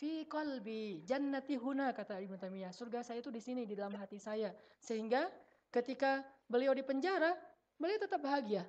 fi 0.00 0.24
qalbi 0.24 1.04
jannati 1.04 1.60
huna 1.60 1.92
kata 1.92 2.18
Ibnu 2.24 2.40
Taimiyah. 2.40 2.72
Surga 2.72 3.04
saya 3.04 3.20
itu 3.20 3.28
di 3.28 3.38
sini 3.38 3.68
di 3.68 3.76
dalam 3.76 3.92
hati 4.00 4.16
saya. 4.16 4.50
Sehingga 4.80 5.28
ketika 5.68 6.24
beliau 6.48 6.72
di 6.72 6.80
penjara, 6.80 7.36
beliau 7.76 8.00
tetap 8.00 8.24
bahagia. 8.24 8.64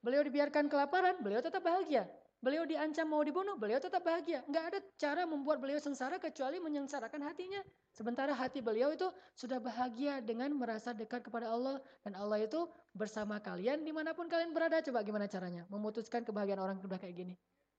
Beliau 0.00 0.24
dibiarkan 0.24 0.70
kelaparan, 0.70 1.20
beliau 1.20 1.44
tetap 1.44 1.60
bahagia. 1.60 2.08
Beliau 2.40 2.64
diancam 2.64 3.04
mau 3.04 3.20
dibunuh, 3.20 3.52
beliau 3.60 3.76
tetap 3.76 4.00
bahagia. 4.00 4.40
Enggak 4.48 4.64
ada 4.72 4.78
cara 4.96 5.22
membuat 5.28 5.60
beliau 5.60 5.76
sengsara 5.76 6.16
kecuali 6.16 6.56
menyengsarakan 6.56 7.20
hatinya. 7.28 7.60
Sementara 7.92 8.32
hati 8.32 8.64
beliau 8.64 8.88
itu 8.96 9.04
sudah 9.36 9.60
bahagia 9.60 10.24
dengan 10.24 10.48
merasa 10.56 10.96
dekat 10.96 11.20
kepada 11.20 11.52
Allah. 11.52 11.76
Dan 12.00 12.16
Allah 12.16 12.40
itu 12.40 12.64
bersama 12.96 13.36
kalian 13.44 13.84
di 13.84 13.92
mana 13.92 14.16
pun 14.16 14.24
kalian 14.24 14.56
berada. 14.56 14.80
Coba 14.80 15.04
gimana 15.04 15.28
caranya? 15.28 15.68
Memutuskan 15.68 16.24
kebahagiaan 16.24 16.64
orang 16.64 16.80
sudah 16.80 16.96
kayak 16.96 17.12
gini. 17.12 17.34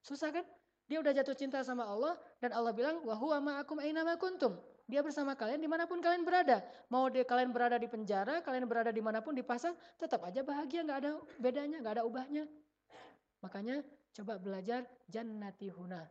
Susah 0.05 0.29
kan? 0.29 0.45
Dia 0.85 1.01
udah 1.01 1.09
jatuh 1.09 1.33
cinta 1.33 1.57
sama 1.65 1.87
Allah 1.87 2.19
dan 2.37 2.53
Allah 2.53 2.75
bilang 2.75 3.01
wahuwa 3.01 3.41
ma'akum 3.41 3.81
ainama 3.81 4.13
kuntum. 4.21 4.61
Dia 4.85 4.99
bersama 4.99 5.33
kalian 5.39 5.57
di 5.57 5.69
mana 5.71 5.87
pun 5.87 6.03
kalian 6.03 6.21
berada. 6.21 6.61
Mau 6.91 7.07
di, 7.07 7.23
kalian 7.23 7.49
berada 7.49 7.79
di 7.79 7.87
penjara, 7.87 8.43
kalian 8.43 8.67
berada 8.67 8.91
di 8.91 8.99
mana 8.99 9.23
pun 9.23 9.31
di 9.31 9.41
pasar, 9.41 9.71
tetap 9.95 10.19
aja 10.27 10.43
bahagia, 10.43 10.83
nggak 10.83 10.99
ada 10.99 11.11
bedanya, 11.39 11.79
nggak 11.79 11.95
ada 11.95 12.03
ubahnya. 12.03 12.43
Makanya 13.39 13.79
Coba 14.11 14.35
belajar 14.35 14.83
jannati 15.07 15.71
huna. 15.71 16.03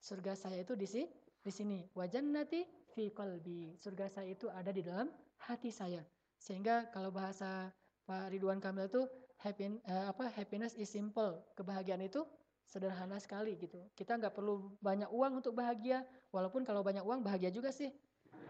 Surga 0.00 0.36
saya 0.36 0.60
itu 0.60 0.76
di 0.76 0.84
sini, 0.84 1.08
di 1.40 1.52
sini. 1.52 1.78
Wa 1.96 2.04
jannati 2.04 2.64
fi 2.92 3.08
qalbi. 3.12 3.76
Surga 3.80 4.08
saya 4.08 4.32
itu 4.32 4.48
ada 4.52 4.68
di 4.72 4.84
dalam 4.84 5.08
hati 5.48 5.72
saya. 5.72 6.04
Sehingga 6.36 6.88
kalau 6.92 7.12
bahasa 7.12 7.72
Pak 8.04 8.32
Ridwan 8.32 8.60
Kamil 8.60 8.88
itu 8.88 9.04
happy, 9.40 9.80
eh, 9.84 10.04
apa 10.08 10.28
happiness 10.32 10.76
is 10.76 10.88
simple. 10.88 11.40
Kebahagiaan 11.56 12.04
itu 12.04 12.24
sederhana 12.64 13.16
sekali 13.18 13.56
gitu. 13.56 13.80
Kita 13.96 14.14
nggak 14.20 14.36
perlu 14.36 14.76
banyak 14.78 15.10
uang 15.10 15.42
untuk 15.42 15.56
bahagia, 15.56 16.06
walaupun 16.30 16.62
kalau 16.62 16.84
banyak 16.86 17.02
uang 17.02 17.24
bahagia 17.24 17.50
juga 17.50 17.74
sih. 17.74 17.90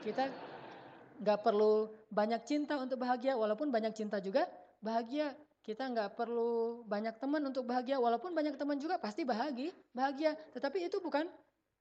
Kita 0.05 0.29
nggak 1.21 1.39
perlu 1.45 1.93
banyak 2.09 2.41
cinta 2.49 2.81
untuk 2.81 3.05
bahagia, 3.05 3.37
walaupun 3.37 3.69
banyak 3.69 3.93
cinta 3.93 4.17
juga 4.19 4.49
bahagia. 4.81 5.37
Kita 5.61 5.87
nggak 5.93 6.17
perlu 6.17 6.83
banyak 6.89 7.21
teman 7.21 7.45
untuk 7.45 7.69
bahagia, 7.69 8.01
walaupun 8.01 8.33
banyak 8.33 8.57
teman 8.57 8.81
juga 8.81 8.97
pasti 8.97 9.29
bahagia, 9.29 9.71
bahagia. 9.93 10.33
Tetapi 10.57 10.89
itu 10.89 10.97
bukan 11.05 11.29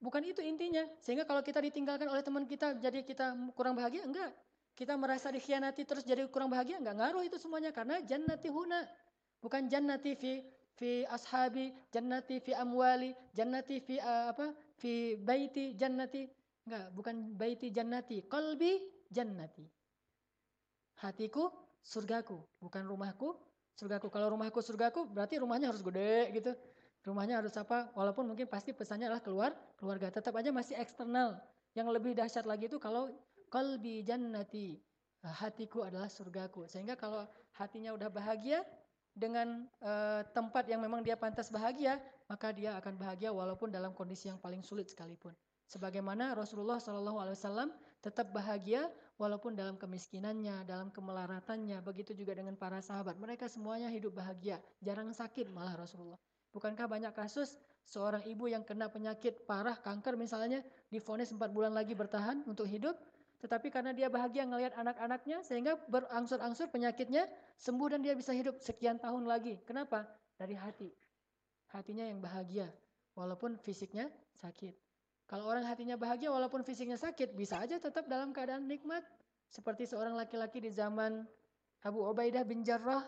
bukan 0.03 0.21
itu 0.27 0.43
intinya. 0.43 0.83
Sehingga 0.99 1.23
kalau 1.23 1.39
kita 1.39 1.63
ditinggalkan 1.63 2.11
oleh 2.11 2.19
teman 2.19 2.43
kita, 2.43 2.75
jadi 2.75 2.99
kita 3.07 3.33
kurang 3.55 3.79
bahagia, 3.79 4.03
enggak. 4.03 4.35
Kita 4.75 4.99
merasa 4.99 5.31
dikhianati 5.31 5.87
terus 5.87 6.03
jadi 6.03 6.27
kurang 6.27 6.51
bahagia, 6.51 6.83
enggak 6.83 6.99
ngaruh 6.99 7.23
itu 7.23 7.39
semuanya 7.39 7.71
karena 7.71 8.03
jannati 8.03 8.51
huna. 8.51 8.83
Bukan 9.39 9.71
jannati 9.71 10.11
fi 10.19 10.43
fi 10.75 11.07
ashabi, 11.07 11.71
jannati 11.87 12.43
fi 12.43 12.51
amwali, 12.59 13.15
jannati 13.31 13.79
fi 13.79 13.95
uh, 14.03 14.35
apa? 14.35 14.51
fi 14.75 15.15
baiti 15.15 15.75
jannati. 15.79 16.27
Enggak, 16.67 16.85
bukan 16.91 17.15
baiti 17.39 17.71
jannati, 17.71 18.27
qalbi 18.27 18.98
jannati. 19.09 19.65
Hatiku 21.01 21.49
surgaku, 21.83 22.39
bukan 22.61 22.85
rumahku 22.85 23.35
surgaku. 23.73 24.07
Kalau 24.11 24.31
rumahku 24.31 24.59
surgaku 24.61 25.07
berarti 25.09 25.41
rumahnya 25.41 25.71
harus 25.71 25.83
gede 25.83 26.31
gitu. 26.35 26.51
Rumahnya 27.07 27.39
harus 27.39 27.55
apa? 27.55 27.89
Walaupun 27.95 28.27
mungkin 28.27 28.45
pasti 28.45 28.75
pesannya 28.75 29.07
adalah 29.07 29.23
keluar 29.23 29.51
keluarga, 29.79 30.11
tetap 30.11 30.35
aja 30.35 30.51
masih 30.51 30.75
eksternal. 30.75 31.39
Yang 31.71 31.87
lebih 31.95 32.11
dahsyat 32.11 32.43
lagi 32.43 32.67
itu 32.67 32.75
kalau 32.75 33.07
kalbi 33.47 34.03
jannati, 34.03 34.75
hatiku 35.23 35.87
adalah 35.87 36.11
surgaku. 36.11 36.67
Sehingga 36.67 36.99
kalau 36.99 37.23
hatinya 37.55 37.95
udah 37.95 38.11
bahagia 38.11 38.67
dengan 39.15 39.63
uh, 39.79 40.27
tempat 40.35 40.67
yang 40.67 40.83
memang 40.83 40.99
dia 40.99 41.15
pantas 41.15 41.47
bahagia, 41.47 42.03
maka 42.27 42.51
dia 42.51 42.75
akan 42.75 42.99
bahagia 42.99 43.31
walaupun 43.31 43.71
dalam 43.71 43.95
kondisi 43.95 44.27
yang 44.27 44.37
paling 44.37 44.59
sulit 44.59 44.91
sekalipun. 44.91 45.31
Sebagaimana 45.69 46.33
Rasulullah 46.33 46.81
SAW 46.81 47.71
tetap 47.99 48.31
bahagia 48.31 48.87
walaupun 49.19 49.55
dalam 49.55 49.75
kemiskinannya, 49.75 50.63
dalam 50.63 50.87
kemelaratannya, 50.89 51.83
begitu 51.83 52.15
juga 52.15 52.31
dengan 52.35 52.55
para 52.55 52.79
sahabat. 52.79 53.19
Mereka 53.19 53.51
semuanya 53.51 53.91
hidup 53.91 54.15
bahagia, 54.15 54.63
jarang 54.79 55.11
sakit 55.11 55.51
malah 55.51 55.75
Rasulullah. 55.75 56.19
Bukankah 56.55 56.87
banyak 56.87 57.13
kasus 57.13 57.59
seorang 57.85 58.25
ibu 58.25 58.47
yang 58.49 58.63
kena 58.63 58.89
penyakit 58.89 59.45
parah, 59.45 59.77
kanker 59.77 60.15
misalnya, 60.15 60.63
difonis 60.89 61.29
4 61.29 61.51
bulan 61.51 61.75
lagi 61.75 61.93
bertahan 61.93 62.41
untuk 62.47 62.65
hidup, 62.65 62.95
tetapi 63.43 63.69
karena 63.69 63.91
dia 63.93 64.07
bahagia 64.07 64.47
ngelihat 64.47 64.73
anak-anaknya, 64.79 65.43
sehingga 65.45 65.77
berangsur-angsur 65.91 66.71
penyakitnya 66.71 67.27
sembuh 67.59 67.87
dan 67.93 68.01
dia 68.01 68.15
bisa 68.17 68.33
hidup 68.33 68.57
sekian 68.63 68.97
tahun 68.97 69.27
lagi. 69.27 69.59
Kenapa? 69.67 70.07
Dari 70.39 70.55
hati. 70.55 70.89
Hatinya 71.69 72.07
yang 72.07 72.17
bahagia, 72.23 72.65
walaupun 73.13 73.59
fisiknya 73.61 74.09
sakit. 74.41 74.88
Kalau 75.29 75.45
orang 75.45 75.61
hatinya 75.69 75.93
bahagia 75.93 76.33
walaupun 76.33 76.65
fisiknya 76.65 76.97
sakit, 76.97 77.37
bisa 77.37 77.61
aja 77.61 77.77
tetap 77.77 78.09
dalam 78.09 78.33
keadaan 78.33 78.65
nikmat. 78.65 79.05
Seperti 79.53 79.85
seorang 79.85 80.17
laki-laki 80.17 80.57
di 80.57 80.73
zaman 80.73 81.21
Abu 81.85 82.01
Ubaidah 82.01 82.41
bin 82.41 82.65
Jarrah. 82.65 83.05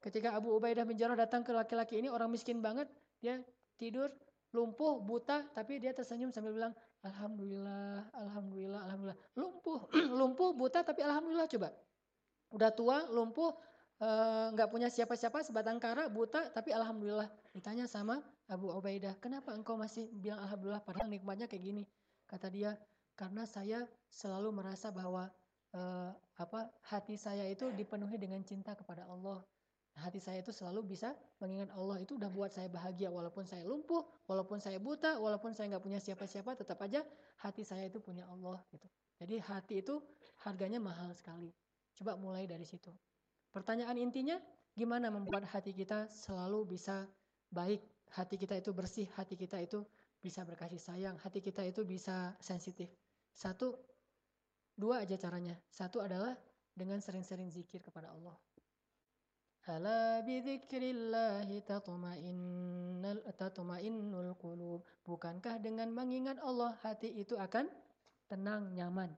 Ketika 0.00 0.32
Abu 0.32 0.56
Ubaidah 0.56 0.88
bin 0.88 0.96
Jarrah 0.96 1.20
datang 1.20 1.44
ke 1.44 1.52
laki-laki 1.52 2.00
ini, 2.00 2.08
orang 2.08 2.32
miskin 2.32 2.64
banget. 2.64 2.88
Dia 3.20 3.44
tidur, 3.76 4.08
lumpuh, 4.56 4.96
buta, 5.04 5.44
tapi 5.52 5.76
dia 5.76 5.92
tersenyum 5.92 6.32
sambil 6.32 6.56
bilang, 6.56 6.72
Alhamdulillah, 7.04 8.16
Alhamdulillah, 8.16 8.80
Alhamdulillah. 8.88 9.18
Lumpuh, 9.36 9.80
lumpuh, 10.24 10.50
buta, 10.56 10.80
tapi 10.80 11.04
Alhamdulillah 11.04 11.52
coba. 11.52 11.68
Udah 12.48 12.72
tua, 12.72 13.04
lumpuh, 13.12 13.52
eh, 14.00 14.46
nggak 14.56 14.68
uh, 14.68 14.72
punya 14.72 14.88
siapa-siapa, 14.88 15.44
sebatang 15.44 15.76
kara, 15.76 16.08
buta, 16.08 16.48
tapi 16.48 16.72
Alhamdulillah. 16.72 17.28
Ditanya 17.52 17.84
sama 17.84 18.24
Abu 18.48 18.72
Ubaidah, 18.72 19.12
kenapa 19.20 19.52
engkau 19.52 19.76
masih 19.76 20.08
bilang 20.08 20.40
Alhamdulillah 20.40 20.80
padahal 20.80 21.12
nikmatnya 21.12 21.44
kayak 21.44 21.64
gini? 21.68 21.84
Kata 22.24 22.48
dia, 22.48 22.72
karena 23.12 23.44
saya 23.44 23.84
selalu 24.08 24.56
merasa 24.56 24.88
bahwa 24.88 25.28
uh, 25.76 26.10
apa 26.40 26.72
hati 26.88 27.20
saya 27.20 27.44
itu 27.44 27.68
dipenuhi 27.76 28.16
dengan 28.16 28.40
cinta 28.40 28.72
kepada 28.72 29.04
Allah. 29.04 29.44
Hati 29.98 30.22
saya 30.22 30.38
itu 30.38 30.54
selalu 30.54 30.94
bisa 30.94 31.10
mengingat 31.42 31.74
Allah 31.74 31.98
itu 31.98 32.14
udah 32.14 32.30
buat 32.30 32.54
saya 32.54 32.70
bahagia 32.70 33.10
walaupun 33.10 33.42
saya 33.42 33.66
lumpuh, 33.66 34.06
walaupun 34.30 34.62
saya 34.62 34.78
buta, 34.78 35.18
walaupun 35.18 35.50
saya 35.52 35.74
nggak 35.74 35.82
punya 35.82 35.98
siapa-siapa, 35.98 36.54
tetap 36.54 36.78
aja 36.86 37.02
hati 37.42 37.66
saya 37.66 37.90
itu 37.90 37.98
punya 37.98 38.22
Allah 38.30 38.62
gitu. 38.70 38.86
Jadi 39.18 39.42
hati 39.42 39.82
itu 39.82 39.98
harganya 40.46 40.78
mahal 40.78 41.10
sekali. 41.18 41.50
Coba 41.98 42.14
mulai 42.14 42.46
dari 42.46 42.62
situ. 42.62 42.94
Pertanyaan 43.50 43.98
intinya, 43.98 44.38
gimana 44.78 45.10
membuat 45.10 45.50
hati 45.50 45.74
kita 45.74 46.06
selalu 46.06 46.78
bisa 46.78 47.10
baik, 47.50 47.82
hati 48.14 48.36
kita 48.40 48.56
itu 48.56 48.70
bersih, 48.72 49.06
hati 49.16 49.34
kita 49.36 49.60
itu 49.60 49.84
bisa 50.18 50.42
berkasih 50.42 50.80
sayang, 50.80 51.16
hati 51.20 51.42
kita 51.42 51.62
itu 51.66 51.84
bisa 51.86 52.34
sensitif. 52.42 52.90
Satu, 53.34 53.74
dua 54.74 55.06
aja 55.06 55.14
caranya. 55.18 55.54
Satu 55.70 56.02
adalah 56.02 56.34
dengan 56.74 56.98
sering-sering 57.02 57.50
zikir 57.50 57.82
kepada 57.82 58.14
Allah. 58.14 58.34
Ala 59.68 60.24
bidzikrillahi 60.24 61.60
tatma'innul 61.60 63.20
tatma'innul 63.36 64.32
qulub. 64.40 64.80
Bukankah 65.04 65.60
dengan 65.60 65.92
mengingat 65.92 66.40
Allah 66.40 66.72
hati 66.80 67.12
itu 67.20 67.36
akan 67.36 67.68
tenang, 68.32 68.72
nyaman. 68.72 69.12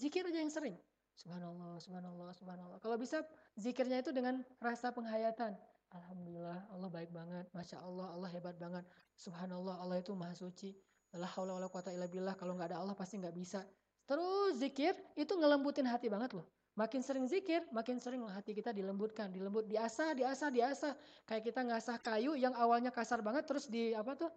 Zikir 0.00 0.24
aja 0.24 0.40
yang 0.40 0.48
sering. 0.48 0.76
Subhanallah, 1.20 1.76
subhanallah, 1.84 2.32
subhanallah. 2.32 2.78
Kalau 2.80 2.96
bisa 2.96 3.20
zikirnya 3.60 4.00
itu 4.00 4.08
dengan 4.08 4.40
rasa 4.56 4.88
penghayatan. 4.88 5.52
Alhamdulillah, 5.90 6.70
Allah 6.70 6.88
baik 6.90 7.10
banget. 7.10 7.46
Masya 7.50 7.82
Allah, 7.82 8.14
Allah 8.14 8.28
hebat 8.30 8.54
banget. 8.54 8.86
Subhanallah, 9.18 9.82
Allah 9.82 9.98
itu 9.98 10.14
maha 10.14 10.34
suci. 10.38 10.70
La 11.18 11.26
haula 11.34 11.58
wala 11.58 11.66
quwata 11.66 11.90
illa 11.90 12.06
billah. 12.06 12.38
Kalau 12.38 12.54
nggak 12.54 12.70
ada 12.70 12.78
Allah 12.78 12.94
pasti 12.94 13.18
nggak 13.18 13.34
bisa. 13.34 13.66
Terus 14.06 14.62
zikir 14.62 14.94
itu 15.18 15.34
ngelembutin 15.34 15.86
hati 15.86 16.06
banget 16.06 16.38
loh. 16.38 16.46
Makin 16.78 17.02
sering 17.02 17.26
zikir, 17.26 17.66
makin 17.74 17.98
sering 17.98 18.22
hati 18.30 18.54
kita 18.54 18.70
dilembutkan, 18.70 19.34
dilembut, 19.34 19.66
diasah, 19.66 20.14
diasah, 20.14 20.48
diasah. 20.54 20.94
Kayak 21.26 21.50
kita 21.50 21.60
ngasah 21.66 21.98
kayu 21.98 22.38
yang 22.38 22.54
awalnya 22.54 22.94
kasar 22.94 23.18
banget, 23.26 23.50
terus 23.50 23.66
di 23.66 23.90
apa 23.90 24.14
tuh, 24.14 24.30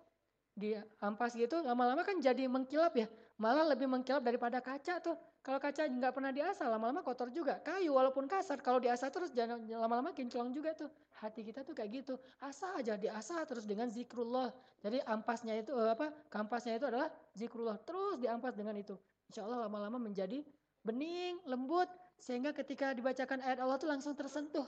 di 0.53 0.77
ampas 1.01 1.33
gitu, 1.33 1.65
lama-lama 1.65 2.05
kan 2.05 2.21
jadi 2.21 2.45
mengkilap 2.45 2.93
ya. 2.93 3.09
Malah 3.41 3.73
lebih 3.73 3.89
mengkilap 3.89 4.21
daripada 4.21 4.61
kaca 4.61 5.01
tuh. 5.01 5.17
Kalau 5.41 5.57
kaca 5.59 5.89
nggak 5.89 6.13
pernah 6.13 6.31
diasah, 6.31 6.69
lama-lama 6.69 7.01
kotor 7.01 7.33
juga. 7.33 7.57
Kayu 7.59 7.91
walaupun 7.91 8.29
kasar, 8.29 8.61
kalau 8.61 8.77
diasah 8.77 9.09
terus 9.09 9.33
jangan 9.33 9.59
lama-lama 9.65 10.13
kinclong 10.13 10.53
juga 10.53 10.71
tuh. 10.77 10.87
Hati 11.19 11.41
kita 11.41 11.65
tuh 11.65 11.73
kayak 11.73 12.05
gitu. 12.05 12.15
Asah 12.39 12.79
aja 12.79 12.95
diasah 12.95 13.43
terus 13.49 13.65
dengan 13.65 13.89
zikrullah. 13.89 14.53
Jadi 14.79 15.01
ampasnya 15.03 15.57
itu 15.57 15.73
eh, 15.73 15.91
apa? 15.91 16.13
Kampasnya 16.29 16.77
itu 16.77 16.85
adalah 16.87 17.09
zikrullah. 17.33 17.75
Terus 17.81 18.21
diampas 18.21 18.53
dengan 18.53 18.77
itu. 18.77 18.95
Insya 19.27 19.43
Allah 19.43 19.65
lama-lama 19.67 19.97
menjadi 19.97 20.45
bening, 20.85 21.41
lembut, 21.49 21.89
sehingga 22.21 22.53
ketika 22.55 22.93
dibacakan 22.93 23.41
ayat 23.41 23.59
Allah 23.59 23.75
tuh 23.81 23.89
langsung 23.89 24.13
tersentuh. 24.13 24.67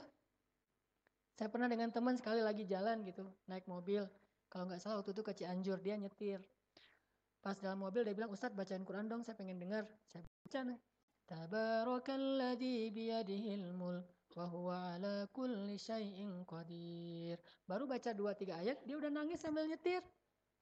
Saya 1.36 1.48
pernah 1.52 1.68
dengan 1.68 1.92
teman 1.92 2.16
sekali 2.16 2.40
lagi 2.40 2.64
jalan 2.64 3.04
gitu, 3.04 3.24
naik 3.48 3.68
mobil. 3.68 4.08
Kalau 4.56 4.72
nggak 4.72 4.80
salah 4.80 5.04
waktu 5.04 5.12
itu 5.12 5.20
ke 5.20 5.36
Cianjur, 5.36 5.84
dia 5.84 6.00
nyetir. 6.00 6.40
Pas 7.44 7.60
dalam 7.60 7.76
mobil 7.76 8.08
dia 8.08 8.16
bilang, 8.16 8.32
Ustadz 8.32 8.56
bacain 8.56 8.80
Quran 8.88 9.04
dong, 9.04 9.20
saya 9.20 9.36
pengen 9.36 9.60
dengar. 9.60 9.84
Saya 10.08 10.24
baca 10.24 10.60
nih. 10.72 10.80
Tabarakalladzi 11.28 12.88
biyadihil 12.88 13.76
mulk 13.76 14.08
wa 14.32 14.48
huwa 14.48 14.96
ala 14.96 15.28
kulli 15.28 15.76
syai'in 15.76 16.40
qadir. 16.48 17.36
Baru 17.68 17.84
baca 17.84 18.16
dua 18.16 18.32
tiga 18.32 18.56
ayat, 18.56 18.80
dia 18.88 18.96
udah 18.96 19.12
nangis 19.12 19.44
sambil 19.44 19.68
nyetir. 19.68 20.00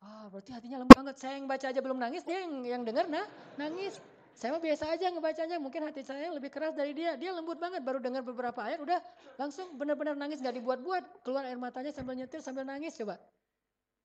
Ah, 0.02 0.26
berarti 0.26 0.50
hatinya 0.50 0.83
lembut 0.83 0.98
banget. 0.98 1.14
Saya 1.14 1.38
yang 1.38 1.46
baca 1.46 1.66
aja 1.70 1.78
belum 1.78 1.98
nangis, 2.02 2.26
dia 2.26 2.42
yang, 2.42 2.66
yang 2.66 2.83
dengar 2.83 3.07
nah, 3.07 3.30
nangis. 3.54 4.02
Saya 4.35 4.59
mah 4.59 4.62
biasa 4.66 4.90
aja 4.90 5.07
ngebacanya, 5.14 5.62
mungkin 5.62 5.87
hati 5.87 6.02
saya 6.02 6.35
lebih 6.35 6.50
keras 6.50 6.74
dari 6.74 6.98
dia. 6.98 7.14
Dia 7.14 7.30
lembut 7.30 7.62
banget, 7.62 7.87
baru 7.87 8.02
dengar 8.02 8.26
beberapa 8.26 8.59
ayat, 8.59 8.83
udah 8.83 8.98
langsung 9.38 9.78
benar-benar 9.78 10.18
nangis, 10.18 10.42
gak 10.42 10.59
dibuat-buat. 10.59 11.22
Keluar 11.22 11.46
air 11.46 11.62
matanya 11.62 11.94
sambil 11.94 12.18
nyetir, 12.18 12.42
sambil 12.42 12.66
nangis, 12.66 12.98
coba. 12.98 13.22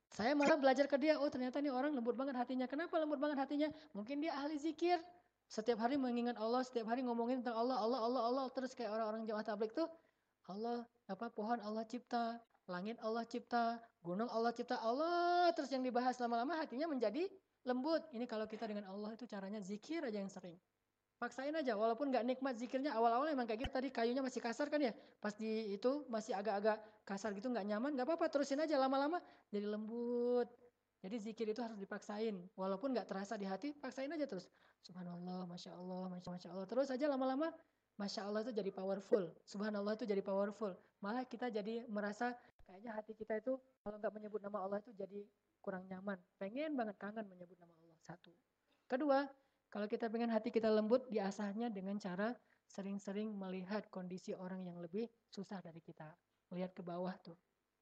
Saya 0.10 0.34
malah 0.34 0.58
belajar 0.58 0.90
ke 0.90 0.98
dia, 0.98 1.22
oh 1.22 1.30
ternyata 1.30 1.62
nih 1.62 1.70
orang 1.70 1.94
lembut 1.94 2.18
banget 2.18 2.34
hatinya. 2.34 2.66
Kenapa 2.66 2.98
lembut 2.98 3.22
banget 3.22 3.38
hatinya? 3.46 3.70
Mungkin 3.94 4.26
dia 4.26 4.34
ahli 4.34 4.58
zikir. 4.58 4.98
Setiap 5.50 5.82
hari 5.82 5.98
mengingat 5.98 6.38
Allah, 6.38 6.62
setiap 6.62 6.90
hari 6.90 7.02
ngomongin 7.02 7.42
tentang 7.42 7.58
Allah, 7.58 7.78
Allah, 7.82 8.00
Allah, 8.06 8.22
Allah. 8.30 8.46
Terus 8.54 8.78
kayak 8.78 8.94
orang-orang 8.94 9.26
jamaah 9.26 9.46
tablik 9.46 9.74
tuh, 9.74 9.90
Allah, 10.50 10.86
apa 11.10 11.30
pohon 11.34 11.58
Allah 11.62 11.86
cipta, 11.86 12.38
langit 12.70 13.02
Allah 13.02 13.26
cipta, 13.26 13.82
gunung 14.06 14.30
Allah 14.30 14.54
cipta, 14.54 14.78
Allah. 14.82 15.50
Terus 15.58 15.74
yang 15.74 15.82
dibahas 15.82 16.18
lama-lama 16.22 16.58
hatinya 16.58 16.86
menjadi 16.86 17.26
lembut. 17.66 18.06
Ini 18.14 18.30
kalau 18.30 18.46
kita 18.46 18.70
dengan 18.70 18.90
Allah 18.90 19.14
itu 19.14 19.26
caranya 19.26 19.58
zikir 19.62 20.06
aja 20.06 20.22
yang 20.22 20.30
sering. 20.30 20.58
Paksain 21.20 21.52
aja, 21.52 21.76
walaupun 21.76 22.08
nggak 22.16 22.24
nikmat 22.24 22.56
zikirnya 22.56 22.96
awal-awal 22.96 23.28
emang 23.28 23.44
kayak 23.44 23.68
gitu 23.68 23.72
tadi 23.76 23.92
kayunya 23.92 24.24
masih 24.24 24.40
kasar 24.40 24.72
kan 24.72 24.80
ya. 24.80 24.96
Pas 25.20 25.36
di 25.36 25.76
itu 25.76 26.08
masih 26.08 26.32
agak-agak 26.32 26.80
kasar 27.04 27.36
gitu 27.36 27.52
nggak 27.52 27.68
nyaman, 27.68 27.92
nggak 27.92 28.08
apa-apa 28.08 28.32
terusin 28.32 28.64
aja 28.64 28.80
lama-lama 28.80 29.20
jadi 29.52 29.68
lembut. 29.68 30.48
Jadi 31.04 31.16
zikir 31.20 31.48
itu 31.52 31.60
harus 31.60 31.76
dipaksain, 31.76 32.36
walaupun 32.56 32.96
nggak 32.96 33.08
terasa 33.08 33.36
di 33.36 33.44
hati, 33.44 33.76
paksain 33.76 34.08
aja 34.12 34.24
terus. 34.28 34.48
Subhanallah, 34.80 35.44
masya 35.48 35.76
Allah, 35.76 36.08
masya, 36.24 36.56
Allah. 36.56 36.68
Terus 36.68 36.88
aja 36.88 37.08
lama-lama, 37.08 37.52
masya 38.00 38.24
Allah 38.24 38.44
itu 38.48 38.56
jadi 38.56 38.72
powerful. 38.72 39.28
Subhanallah 39.44 40.00
itu 40.00 40.08
jadi 40.08 40.24
powerful. 40.24 40.72
Malah 41.04 41.28
kita 41.28 41.52
jadi 41.52 41.84
merasa 41.92 42.32
kayaknya 42.64 42.96
hati 42.96 43.12
kita 43.16 43.40
itu 43.40 43.60
kalau 43.84 44.00
nggak 44.00 44.12
menyebut 44.16 44.40
nama 44.40 44.60
Allah 44.64 44.80
itu 44.80 44.92
jadi 44.96 45.24
kurang 45.60 45.84
nyaman. 45.88 46.20
Pengen 46.40 46.80
banget 46.80 46.96
kangen 46.96 47.28
menyebut 47.28 47.60
nama 47.60 47.76
Allah. 47.76 47.96
Satu. 48.04 48.32
Kedua, 48.88 49.28
kalau 49.70 49.86
kita 49.86 50.10
pengen 50.10 50.34
hati 50.34 50.50
kita 50.50 50.70
lembut, 50.70 51.06
diasahnya 51.14 51.70
dengan 51.70 51.98
cara 52.02 52.34
sering-sering 52.70 53.34
melihat 53.34 53.86
kondisi 53.90 54.34
orang 54.34 54.66
yang 54.66 54.78
lebih 54.82 55.10
susah 55.30 55.62
dari 55.62 55.82
kita. 55.82 56.10
Melihat 56.50 56.74
ke 56.74 56.82
bawah 56.82 57.14
tuh 57.22 57.38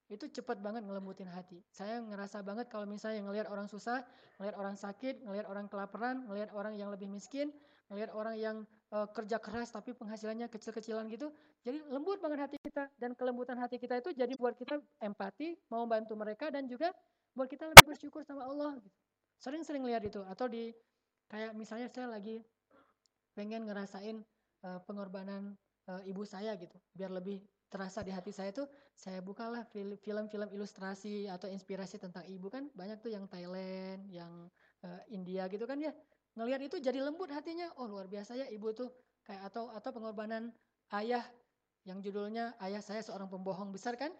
itu 0.07 0.25
cepat 0.31 0.63
banget 0.63 0.87
ngelembutin 0.87 1.27
hati. 1.27 1.59
Saya 1.67 1.99
ngerasa 1.99 2.39
banget 2.39 2.71
kalau 2.71 2.87
misalnya 2.87 3.27
ngelihat 3.27 3.51
orang 3.51 3.67
susah, 3.67 4.07
ngelihat 4.39 4.55
orang 4.55 4.75
sakit, 4.79 5.19
ngelihat 5.27 5.45
orang 5.51 5.67
kelaparan, 5.67 6.23
ngelihat 6.31 6.55
orang 6.55 6.79
yang 6.79 6.87
lebih 6.87 7.11
miskin, 7.11 7.51
ngelihat 7.91 8.15
orang 8.15 8.35
yang 8.39 8.57
uh, 8.95 9.03
kerja 9.11 9.35
keras 9.35 9.75
tapi 9.75 9.91
penghasilannya 9.91 10.47
kecil-kecilan 10.47 11.11
gitu. 11.11 11.27
Jadi 11.67 11.83
lembut 11.91 12.23
banget 12.23 12.47
hati 12.47 12.57
kita 12.63 12.87
dan 12.95 13.11
kelembutan 13.19 13.59
hati 13.59 13.75
kita 13.75 13.99
itu 13.99 14.15
jadi 14.15 14.31
buat 14.39 14.55
kita 14.55 14.79
empati, 15.03 15.59
mau 15.67 15.83
bantu 15.83 16.15
mereka 16.15 16.47
dan 16.55 16.71
juga 16.71 16.95
buat 17.35 17.51
kita 17.51 17.67
lebih 17.67 17.91
bersyukur 17.91 18.23
sama 18.23 18.47
Allah. 18.47 18.79
Gitu. 18.79 18.95
Sering-sering 19.43 19.83
lihat 19.83 20.07
itu 20.07 20.23
atau 20.23 20.47
di 20.47 20.71
kayak 21.27 21.51
misalnya 21.55 21.87
saya 21.91 22.07
lagi 22.07 22.43
pengen 23.37 23.67
ngerasain 23.69 24.23
uh, 24.65 24.79
pengorbanan 24.87 25.53
uh, 25.87 26.01
ibu 26.07 26.25
saya 26.25 26.55
gitu, 26.57 26.75
biar 26.95 27.13
lebih 27.13 27.43
terasa 27.67 27.99
di 27.99 28.15
hati 28.15 28.31
saya 28.31 28.55
tuh 28.55 28.65
saya 28.95 29.19
bukalah 29.19 29.67
film-film 30.01 30.49
ilustrasi 30.55 31.27
atau 31.27 31.51
inspirasi 31.51 31.99
tentang 31.99 32.23
ibu 32.25 32.47
kan 32.47 32.71
banyak 32.73 32.97
tuh 33.03 33.11
yang 33.11 33.27
Thailand, 33.27 34.07
yang 34.09 34.47
uh, 34.81 35.01
India 35.11 35.45
gitu 35.51 35.67
kan 35.67 35.77
ya. 35.77 35.91
Ngelihat 36.37 36.61
itu 36.69 36.75
jadi 36.79 37.01
lembut 37.01 37.29
hatinya. 37.33 37.69
Oh, 37.81 37.89
luar 37.89 38.07
biasa 38.07 38.37
ya 38.37 38.47
ibu 38.49 38.71
tuh 38.71 38.89
kayak 39.25 39.51
atau 39.51 39.69
atau 39.73 39.89
pengorbanan 39.91 40.53
ayah 40.95 41.25
yang 41.83 41.99
judulnya 41.99 42.55
ayah 42.63 42.79
saya 42.81 43.03
seorang 43.03 43.27
pembohong 43.27 43.69
besar 43.75 43.99
kan? 43.99 44.13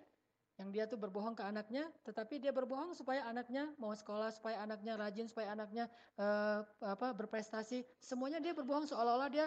Yang 0.58 0.70
dia 0.74 0.84
tuh 0.90 0.98
berbohong 0.98 1.38
ke 1.38 1.46
anaknya, 1.46 1.86
tetapi 2.02 2.42
dia 2.42 2.50
berbohong 2.50 2.98
supaya 2.98 3.22
anaknya 3.30 3.70
mau 3.78 3.94
sekolah, 3.94 4.34
supaya 4.34 4.58
anaknya 4.66 4.98
rajin, 4.98 5.30
supaya 5.30 5.54
anaknya 5.54 5.86
uh, 6.18 6.66
apa 6.82 7.14
berprestasi. 7.14 7.86
Semuanya 8.02 8.42
dia 8.42 8.58
berbohong 8.58 8.90
seolah-olah 8.90 9.30
dia 9.30 9.46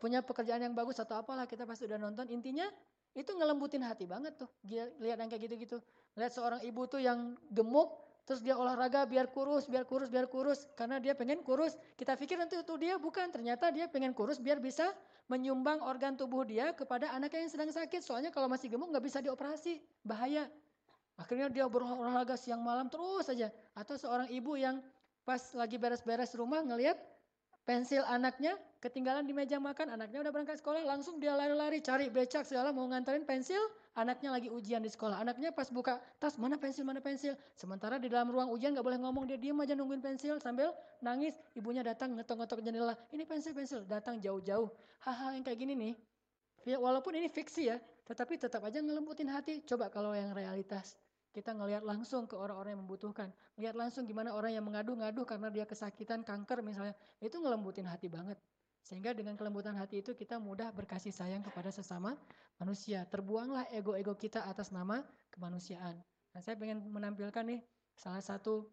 punya 0.00 0.24
pekerjaan 0.24 0.64
yang 0.64 0.72
bagus 0.72 0.96
atau 0.96 1.20
apalah 1.20 1.44
kita 1.44 1.68
pasti 1.68 1.84
udah 1.84 2.00
nonton. 2.00 2.28
Intinya 2.32 2.64
itu 3.16 3.32
ngelembutin 3.32 3.84
hati 3.84 4.08
banget 4.08 4.36
tuh. 4.36 4.48
Dia 4.64 4.88
lihat 5.00 5.20
yang 5.20 5.28
kayak 5.28 5.44
gitu-gitu. 5.48 5.76
Lihat 6.16 6.32
seorang 6.32 6.60
ibu 6.64 6.84
tuh 6.88 7.04
yang 7.04 7.36
gemuk, 7.52 8.05
terus 8.26 8.42
dia 8.42 8.58
olahraga 8.58 9.06
biar 9.06 9.30
kurus, 9.30 9.70
biar 9.70 9.86
kurus, 9.86 10.10
biar 10.10 10.26
kurus. 10.26 10.66
Karena 10.74 10.98
dia 10.98 11.14
pengen 11.14 11.46
kurus. 11.46 11.78
Kita 11.94 12.18
pikir 12.18 12.34
nanti 12.34 12.58
itu 12.58 12.74
dia 12.74 12.98
bukan. 12.98 13.30
Ternyata 13.30 13.70
dia 13.70 13.86
pengen 13.86 14.10
kurus 14.10 14.42
biar 14.42 14.58
bisa 14.58 14.90
menyumbang 15.30 15.78
organ 15.86 16.18
tubuh 16.18 16.42
dia 16.42 16.74
kepada 16.74 17.14
anaknya 17.14 17.46
yang 17.46 17.52
sedang 17.54 17.70
sakit. 17.70 18.02
Soalnya 18.02 18.34
kalau 18.34 18.50
masih 18.50 18.66
gemuk 18.66 18.90
nggak 18.90 19.06
bisa 19.06 19.22
dioperasi. 19.22 19.78
Bahaya. 20.02 20.50
Akhirnya 21.16 21.48
dia 21.48 21.64
berolahraga 21.70 22.34
siang 22.34 22.60
malam 22.60 22.90
terus 22.90 23.30
saja. 23.30 23.48
Atau 23.78 23.94
seorang 23.94 24.26
ibu 24.28 24.58
yang 24.58 24.82
pas 25.22 25.40
lagi 25.54 25.78
beres-beres 25.78 26.34
rumah 26.34 26.60
ngelihat 26.66 26.98
pensil 27.66 28.06
anaknya 28.06 28.54
ketinggalan 28.78 29.26
di 29.26 29.34
meja 29.34 29.58
makan, 29.58 29.90
anaknya 29.90 30.22
udah 30.22 30.30
berangkat 30.30 30.62
sekolah, 30.62 30.86
langsung 30.86 31.18
dia 31.18 31.34
lari-lari 31.34 31.82
cari 31.82 32.06
becak 32.06 32.46
segala 32.46 32.70
mau 32.70 32.86
nganterin 32.86 33.26
pensil, 33.26 33.58
anaknya 33.96 34.30
lagi 34.30 34.52
ujian 34.52 34.84
di 34.84 34.92
sekolah. 34.92 35.24
Anaknya 35.24 35.50
pas 35.50 35.72
buka 35.72 35.98
tas, 36.20 36.36
mana 36.36 36.60
pensil, 36.60 36.84
mana 36.84 37.00
pensil. 37.00 37.32
Sementara 37.56 37.96
di 37.96 38.12
dalam 38.12 38.28
ruang 38.28 38.52
ujian 38.52 38.76
gak 38.76 38.84
boleh 38.84 39.00
ngomong, 39.00 39.24
dia 39.24 39.40
diem 39.40 39.56
aja 39.56 39.72
nungguin 39.72 40.04
pensil 40.04 40.36
sambil 40.38 40.70
nangis. 41.00 41.34
Ibunya 41.56 41.80
datang 41.80 42.12
ngetok-ngetok 42.14 42.60
jendela, 42.60 42.94
ini 43.10 43.24
pensil-pensil, 43.24 43.88
datang 43.88 44.20
jauh-jauh. 44.20 44.68
Hal-hal 45.02 45.40
yang 45.40 45.44
kayak 45.48 45.58
gini 45.58 45.72
nih, 45.74 45.92
ya 46.68 46.76
walaupun 46.76 47.16
ini 47.16 47.32
fiksi 47.32 47.72
ya, 47.72 47.80
tetapi 48.04 48.36
tetap 48.36 48.60
aja 48.62 48.78
ngelembutin 48.84 49.32
hati. 49.32 49.64
Coba 49.64 49.88
kalau 49.88 50.12
yang 50.12 50.36
realitas, 50.36 50.94
kita 51.32 51.56
ngelihat 51.56 51.84
langsung 51.84 52.28
ke 52.28 52.36
orang-orang 52.36 52.76
yang 52.76 52.82
membutuhkan. 52.84 53.28
Lihat 53.56 53.76
langsung 53.76 54.04
gimana 54.04 54.36
orang 54.36 54.52
yang 54.52 54.64
mengadu-ngadu 54.64 55.24
karena 55.24 55.48
dia 55.48 55.64
kesakitan, 55.64 56.20
kanker 56.20 56.60
misalnya. 56.60 56.92
Itu 57.20 57.40
ngelembutin 57.40 57.88
hati 57.88 58.12
banget. 58.12 58.36
Sehingga 58.86 59.10
dengan 59.10 59.34
kelembutan 59.34 59.74
hati 59.74 59.98
itu 59.98 60.14
kita 60.14 60.38
mudah 60.38 60.70
berkasih 60.70 61.10
sayang 61.10 61.42
kepada 61.42 61.74
sesama 61.74 62.14
manusia. 62.62 63.02
Terbuanglah 63.10 63.66
ego-ego 63.74 64.14
kita 64.14 64.46
atas 64.46 64.70
nama 64.70 65.02
kemanusiaan. 65.34 65.98
Nah, 66.30 66.38
saya 66.38 66.54
ingin 66.62 66.86
menampilkan 66.86 67.42
nih 67.42 67.66
salah 67.98 68.22
satu 68.22 68.70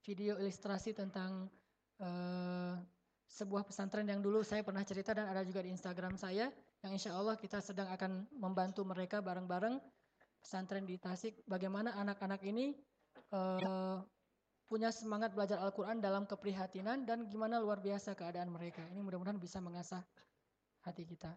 video 0.00 0.40
ilustrasi 0.40 0.96
tentang 0.96 1.52
uh, 2.00 2.80
sebuah 3.28 3.68
pesantren 3.68 4.08
yang 4.08 4.24
dulu 4.24 4.40
saya 4.40 4.64
pernah 4.64 4.80
cerita 4.88 5.12
dan 5.12 5.28
ada 5.28 5.44
juga 5.44 5.60
di 5.60 5.68
Instagram 5.68 6.16
saya 6.16 6.48
yang 6.80 6.96
insya 6.96 7.12
Allah 7.12 7.36
kita 7.36 7.60
sedang 7.60 7.92
akan 7.92 8.24
membantu 8.32 8.88
mereka 8.88 9.20
bareng-bareng 9.20 9.76
pesantren 10.40 10.88
di 10.88 10.96
Tasik. 10.96 11.44
Bagaimana 11.44 11.92
anak-anak 12.00 12.40
ini 12.48 12.72
uh, 13.36 14.00
punya 14.70 14.94
semangat 14.94 15.34
belajar 15.34 15.58
Al-Quran 15.58 15.98
dalam 15.98 16.30
keprihatinan 16.30 17.02
dan 17.02 17.26
gimana 17.26 17.58
luar 17.58 17.82
biasa 17.82 18.14
keadaan 18.14 18.54
mereka. 18.54 18.86
Ini 18.94 19.02
mudah-mudahan 19.02 19.42
bisa 19.42 19.58
mengasah 19.58 20.06
hati 20.86 21.02
kita. 21.02 21.34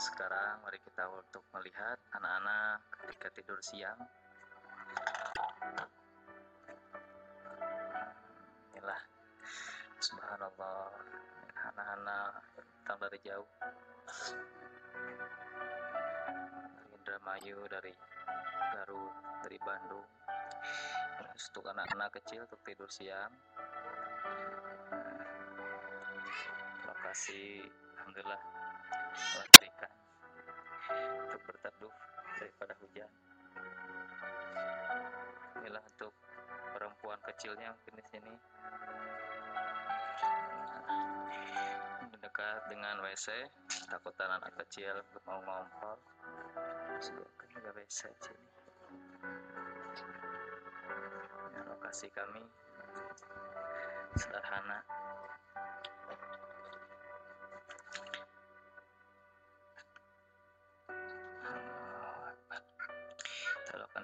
Sekarang 0.00 0.64
mari 0.64 0.80
kita 0.80 1.04
untuk 1.12 1.44
melihat 1.52 2.00
anak-anak 2.16 2.80
ketika 3.04 3.28
tidur 3.36 3.60
siang. 3.60 4.00
Inilah 8.72 8.96
subhanallah 10.00 10.88
anak-anak 11.52 12.32
datang 12.56 12.96
dari 12.96 13.18
jauh. 13.20 13.44
Dari 16.80 16.96
Indramayu, 16.96 17.60
dari 17.68 17.92
Garut, 18.72 19.14
dari 19.44 19.58
Bandung. 19.60 20.08
Untuk 21.20 21.64
anak-anak 21.76 22.08
kecil 22.16 22.48
untuk 22.48 22.64
tidur 22.64 22.88
siang. 22.88 23.36
Lokasi 26.88 27.68
Alhamdulillah 28.00 28.40
berikan 29.20 29.69
untuk 31.26 31.40
berteduh 31.48 31.94
daripada 32.38 32.74
hujan. 32.80 33.10
Inilah 35.60 35.84
untuk 35.84 36.12
perempuan 36.76 37.20
kecilnya 37.24 37.72
mungkin 37.74 37.94
di 38.00 38.04
sini. 38.08 38.34
Dekat 42.20 42.68
dengan 42.68 43.00
WC, 43.00 43.26
takutan 43.88 44.30
anak 44.30 44.52
kecil 44.60 45.00
mau 45.24 45.40
ngompol. 45.40 45.98
Sebabkan 47.00 47.48
juga 47.56 47.70
WC 47.74 48.12
sini. 48.20 48.48
Ini 51.50 51.60
lokasi 51.64 52.06
kami 52.12 52.44
sederhana. 54.16 54.99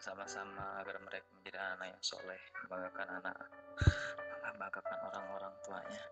Sama-sama 0.00 0.80
agar 0.82 1.00
mereka 1.00 1.26
menjadi 1.40 1.59
anak 1.76 1.96
yang 1.96 2.02
soleh, 2.04 2.40
membanggakan 2.64 3.09
anak, 3.22 3.37
membanggakan 4.44 4.98
orang-orang 5.09 5.54
tuanya, 5.64 6.02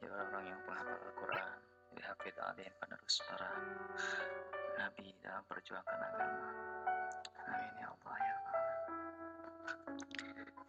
ya 0.00 0.06
orang-orang 0.08 0.44
yang 0.48 0.60
penghafal 0.64 0.98
Al-Quran, 0.98 1.58
jadi 1.92 2.02
hafid 2.08 2.36
alim 2.40 2.72
penerus 2.80 3.16
para 3.28 3.50
nabi 4.80 5.06
dalam 5.20 5.44
perjuangan 5.46 6.00
agama. 6.00 6.48
Amin 7.44 7.72
ya 7.76 7.86
Allah 7.92 8.16
ya 8.16 8.34
Allah. 8.34 8.56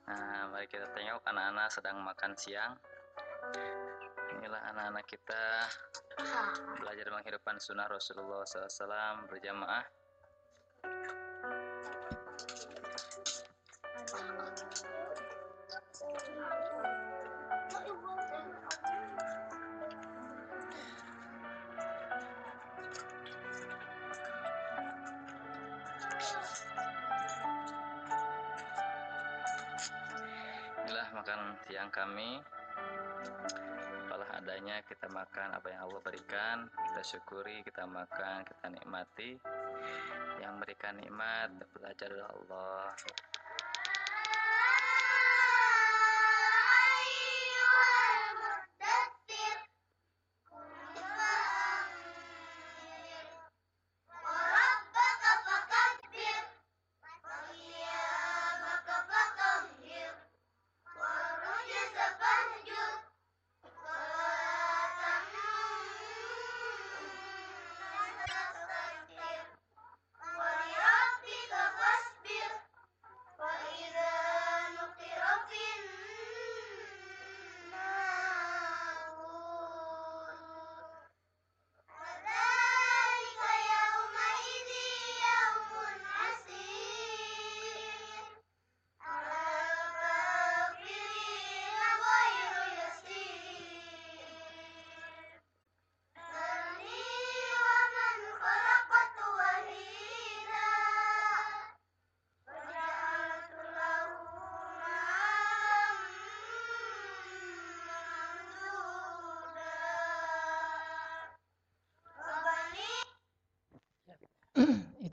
Nah, 0.06 0.42
mari 0.54 0.68
kita 0.70 0.86
tengok 0.94 1.24
anak-anak 1.26 1.68
sedang 1.72 1.98
makan 2.04 2.32
siang. 2.38 2.74
Inilah 4.36 4.62
anak-anak 4.76 5.06
kita 5.08 5.44
belajar 6.78 7.08
menghidupkan 7.10 7.58
sunnah 7.58 7.88
Rasulullah 7.88 8.44
SAW 8.44 9.32
berjamaah 9.32 9.95
makan 31.86 32.02
kami. 32.02 32.42
Apalah 34.10 34.42
adanya 34.42 34.82
kita 34.90 35.06
makan 35.06 35.54
apa 35.54 35.70
yang 35.70 35.86
Allah 35.86 36.02
berikan 36.02 36.66
kita 36.66 37.02
syukuri 37.06 37.62
kita 37.62 37.86
makan 37.86 38.42
kita 38.42 38.74
nikmati. 38.74 39.38
Yang 40.42 40.54
berikan 40.66 40.98
nikmat 40.98 41.54
belajar 41.78 42.10
dari 42.10 42.26
Allah 42.26 42.90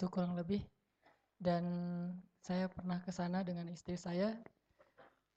Itu 0.03 0.11
kurang 0.11 0.35
lebih. 0.35 0.59
Dan 1.38 1.62
saya 2.43 2.67
pernah 2.67 2.99
ke 2.99 3.15
sana 3.15 3.47
dengan 3.47 3.71
istri 3.71 3.95
saya. 3.95 4.35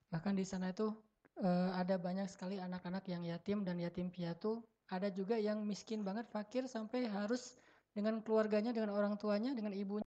Bahkan 0.10 0.34
di 0.34 0.42
sana 0.42 0.74
itu 0.74 0.90
uh, 1.38 1.70
ada 1.78 2.02
banyak 2.02 2.26
sekali 2.26 2.58
anak-anak 2.58 3.06
yang 3.06 3.22
yatim 3.30 3.62
dan 3.62 3.78
yatim 3.78 4.10
piatu. 4.10 4.66
Ada 4.90 5.14
juga 5.14 5.38
yang 5.38 5.62
miskin 5.62 6.02
banget, 6.02 6.26
fakir 6.34 6.66
sampai 6.66 7.06
harus 7.06 7.62
dengan 7.94 8.26
keluarganya, 8.26 8.74
dengan 8.74 8.98
orang 8.98 9.22
tuanya, 9.22 9.54
dengan 9.54 9.70
ibunya 9.70 10.02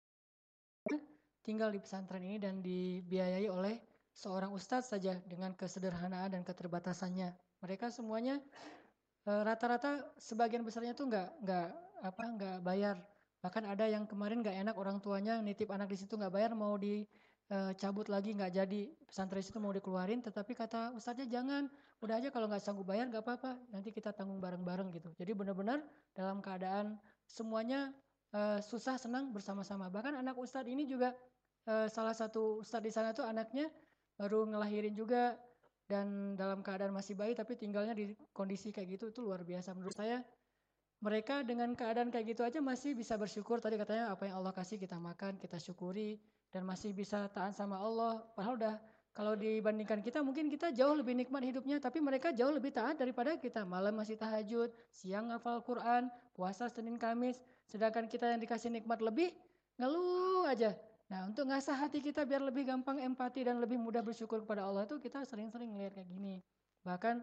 tinggal 1.42 1.74
di 1.74 1.82
pesantren 1.82 2.22
ini 2.22 2.38
dan 2.38 2.62
dibiayai 2.62 3.50
oleh 3.50 3.82
seorang 4.14 4.54
ustadz 4.54 4.94
saja 4.94 5.18
dengan 5.26 5.50
kesederhanaan 5.58 6.30
dan 6.30 6.46
keterbatasannya. 6.46 7.34
Mereka 7.58 7.90
semuanya 7.90 8.38
eh, 9.26 9.42
rata-rata 9.42 10.14
sebagian 10.14 10.62
besarnya 10.62 10.94
tuh 10.94 11.10
nggak 11.10 11.42
nggak 11.42 11.68
apa 12.06 12.22
nggak 12.38 12.56
bayar. 12.62 13.13
Bahkan 13.44 13.68
ada 13.68 13.84
yang 13.84 14.08
kemarin 14.08 14.40
nggak 14.40 14.56
enak 14.56 14.76
orang 14.80 15.04
tuanya 15.04 15.44
nitip 15.44 15.68
anak 15.68 15.92
di 15.92 16.00
situ 16.00 16.16
nggak 16.16 16.32
bayar 16.32 16.56
mau 16.56 16.80
dicabut 16.80 18.08
eh, 18.08 18.12
lagi 18.16 18.32
nggak 18.32 18.52
jadi 18.56 18.80
pesantren 19.04 19.44
itu 19.44 19.60
mau 19.60 19.68
dikeluarin. 19.68 20.24
Tetapi 20.24 20.56
kata 20.56 20.96
ustadznya 20.96 21.28
jangan, 21.28 21.68
udah 22.00 22.24
aja 22.24 22.32
kalau 22.32 22.48
nggak 22.48 22.64
sanggup 22.64 22.88
bayar 22.88 23.04
nggak 23.12 23.20
apa-apa, 23.20 23.60
nanti 23.68 23.92
kita 23.92 24.16
tanggung 24.16 24.40
bareng-bareng 24.40 24.88
gitu. 24.96 25.12
Jadi 25.20 25.36
benar-benar 25.36 25.84
dalam 26.16 26.40
keadaan 26.40 26.96
semuanya 27.28 27.92
uh, 28.32 28.64
susah 28.64 28.96
senang 28.96 29.28
bersama-sama. 29.36 29.92
Bahkan 29.92 30.24
anak 30.24 30.40
ustadz 30.40 30.72
ini 30.72 30.88
juga 30.88 31.12
uh, 31.68 31.84
salah 31.92 32.16
satu 32.16 32.64
ustadz 32.64 32.88
di 32.88 32.92
sana 32.96 33.12
tuh 33.12 33.28
anaknya 33.28 33.68
baru 34.16 34.48
ngelahirin 34.48 34.96
juga 34.96 35.36
dan 35.84 36.32
dalam 36.32 36.64
keadaan 36.64 36.96
masih 36.96 37.12
bayi 37.12 37.36
tapi 37.36 37.60
tinggalnya 37.60 37.92
di 37.92 38.16
kondisi 38.32 38.72
kayak 38.72 38.96
gitu 38.96 39.12
itu 39.12 39.20
luar 39.20 39.44
biasa 39.44 39.76
menurut 39.76 39.92
saya 39.92 40.24
mereka 41.02 41.42
dengan 41.42 41.72
keadaan 41.74 42.08
kayak 42.08 42.36
gitu 42.36 42.42
aja 42.46 42.58
masih 42.62 42.94
bisa 42.96 43.18
bersyukur. 43.18 43.58
Tadi 43.60 43.78
katanya 43.78 44.14
apa 44.14 44.28
yang 44.28 44.40
Allah 44.40 44.54
kasih 44.54 44.78
kita 44.78 44.96
makan 44.96 45.36
kita 45.36 45.58
syukuri 45.58 46.16
dan 46.54 46.62
masih 46.62 46.94
bisa 46.94 47.26
taat 47.30 47.54
sama 47.54 47.80
Allah. 47.80 48.22
Padahal 48.32 48.54
udah 48.56 48.74
kalau 49.14 49.38
dibandingkan 49.38 50.02
kita 50.02 50.26
mungkin 50.26 50.50
kita 50.50 50.74
jauh 50.74 50.98
lebih 50.98 51.14
nikmat 51.14 51.46
hidupnya 51.46 51.78
tapi 51.78 52.02
mereka 52.02 52.34
jauh 52.34 52.50
lebih 52.50 52.74
taat 52.74 52.98
daripada 52.98 53.38
kita. 53.38 53.62
Malam 53.62 53.94
masih 53.94 54.18
tahajud 54.18 54.74
siang 54.90 55.30
hafal 55.30 55.62
Quran 55.62 56.10
puasa 56.34 56.66
Senin 56.66 56.98
Kamis. 56.98 57.38
Sedangkan 57.70 58.10
kita 58.10 58.34
yang 58.34 58.42
dikasih 58.42 58.74
nikmat 58.74 58.98
lebih 58.98 59.30
ngeluh 59.78 60.50
aja. 60.50 60.74
Nah, 61.12 61.28
untuk 61.28 61.46
ngasah 61.46 61.76
hati 61.76 62.00
kita 62.00 62.24
biar 62.24 62.40
lebih 62.40 62.64
gampang 62.64 62.96
empati 62.96 63.44
dan 63.44 63.60
lebih 63.60 63.76
mudah 63.76 64.00
bersyukur 64.00 64.40
kepada 64.40 64.64
Allah 64.64 64.88
itu 64.88 64.96
kita 64.96 65.22
sering-sering 65.28 65.76
ngelihat 65.76 66.00
kayak 66.00 66.08
gini. 66.08 66.40
Bahkan 66.80 67.20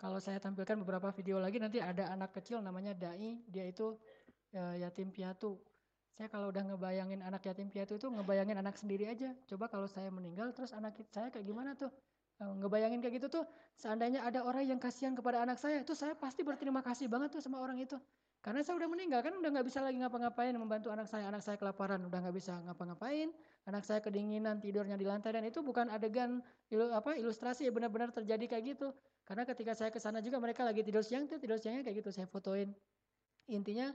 kalau 0.00 0.16
saya 0.16 0.40
tampilkan 0.40 0.80
beberapa 0.80 1.12
video 1.12 1.36
lagi 1.36 1.60
nanti 1.60 1.76
ada 1.76 2.08
anak 2.08 2.32
kecil 2.32 2.64
namanya 2.64 2.96
Dai, 2.96 3.36
dia 3.44 3.68
itu 3.68 4.00
e, 4.48 4.80
yatim 4.80 5.12
piatu. 5.12 5.60
Saya 6.16 6.32
kalau 6.32 6.48
udah 6.48 6.64
ngebayangin 6.72 7.20
anak 7.20 7.44
yatim 7.44 7.68
piatu 7.68 8.00
itu 8.00 8.08
ngebayangin 8.08 8.56
anak 8.56 8.80
sendiri 8.80 9.12
aja. 9.12 9.36
Coba 9.44 9.68
kalau 9.68 9.84
saya 9.84 10.08
meninggal 10.08 10.56
terus 10.56 10.72
anak 10.72 10.96
saya 11.12 11.28
kayak 11.28 11.44
gimana 11.44 11.76
tuh? 11.76 11.92
E, 12.40 12.44
ngebayangin 12.48 13.04
kayak 13.04 13.20
gitu 13.20 13.28
tuh 13.28 13.44
seandainya 13.76 14.24
ada 14.24 14.40
orang 14.40 14.64
yang 14.64 14.80
kasihan 14.80 15.12
kepada 15.12 15.44
anak 15.44 15.60
saya, 15.60 15.84
itu 15.84 15.92
saya 15.92 16.16
pasti 16.16 16.40
berterima 16.40 16.80
kasih 16.80 17.04
banget 17.04 17.36
tuh 17.36 17.44
sama 17.44 17.60
orang 17.60 17.76
itu. 17.76 18.00
Karena 18.40 18.64
saya 18.64 18.80
udah 18.80 18.88
meninggal 18.88 19.20
kan 19.20 19.36
udah 19.36 19.52
nggak 19.52 19.66
bisa 19.68 19.84
lagi 19.84 20.00
ngapa-ngapain 20.00 20.56
membantu 20.56 20.88
anak 20.88 21.12
saya. 21.12 21.28
Anak 21.28 21.44
saya 21.44 21.60
kelaparan 21.60 22.00
udah 22.08 22.18
nggak 22.24 22.36
bisa 22.40 22.56
ngapa-ngapain. 22.64 23.28
Anak 23.68 23.84
saya 23.84 24.00
kedinginan 24.00 24.56
tidurnya 24.56 24.96
di 24.96 25.04
lantai 25.04 25.36
dan 25.36 25.44
itu 25.44 25.60
bukan 25.60 25.92
adegan 25.92 26.40
ilu, 26.72 26.88
apa 26.96 27.16
ilustrasi 27.20 27.68
benar-benar 27.68 28.08
terjadi 28.10 28.44
kayak 28.56 28.64
gitu. 28.76 28.96
Karena 29.28 29.44
ketika 29.44 29.76
saya 29.76 29.92
ke 29.92 30.00
sana 30.00 30.24
juga 30.24 30.40
mereka 30.40 30.64
lagi 30.64 30.80
tidur 30.80 31.04
siang 31.04 31.28
tuh 31.28 31.36
tidur 31.36 31.60
siangnya 31.60 31.84
kayak 31.84 32.00
gitu 32.00 32.10
saya 32.10 32.24
fotoin. 32.24 32.72
Intinya 33.52 33.92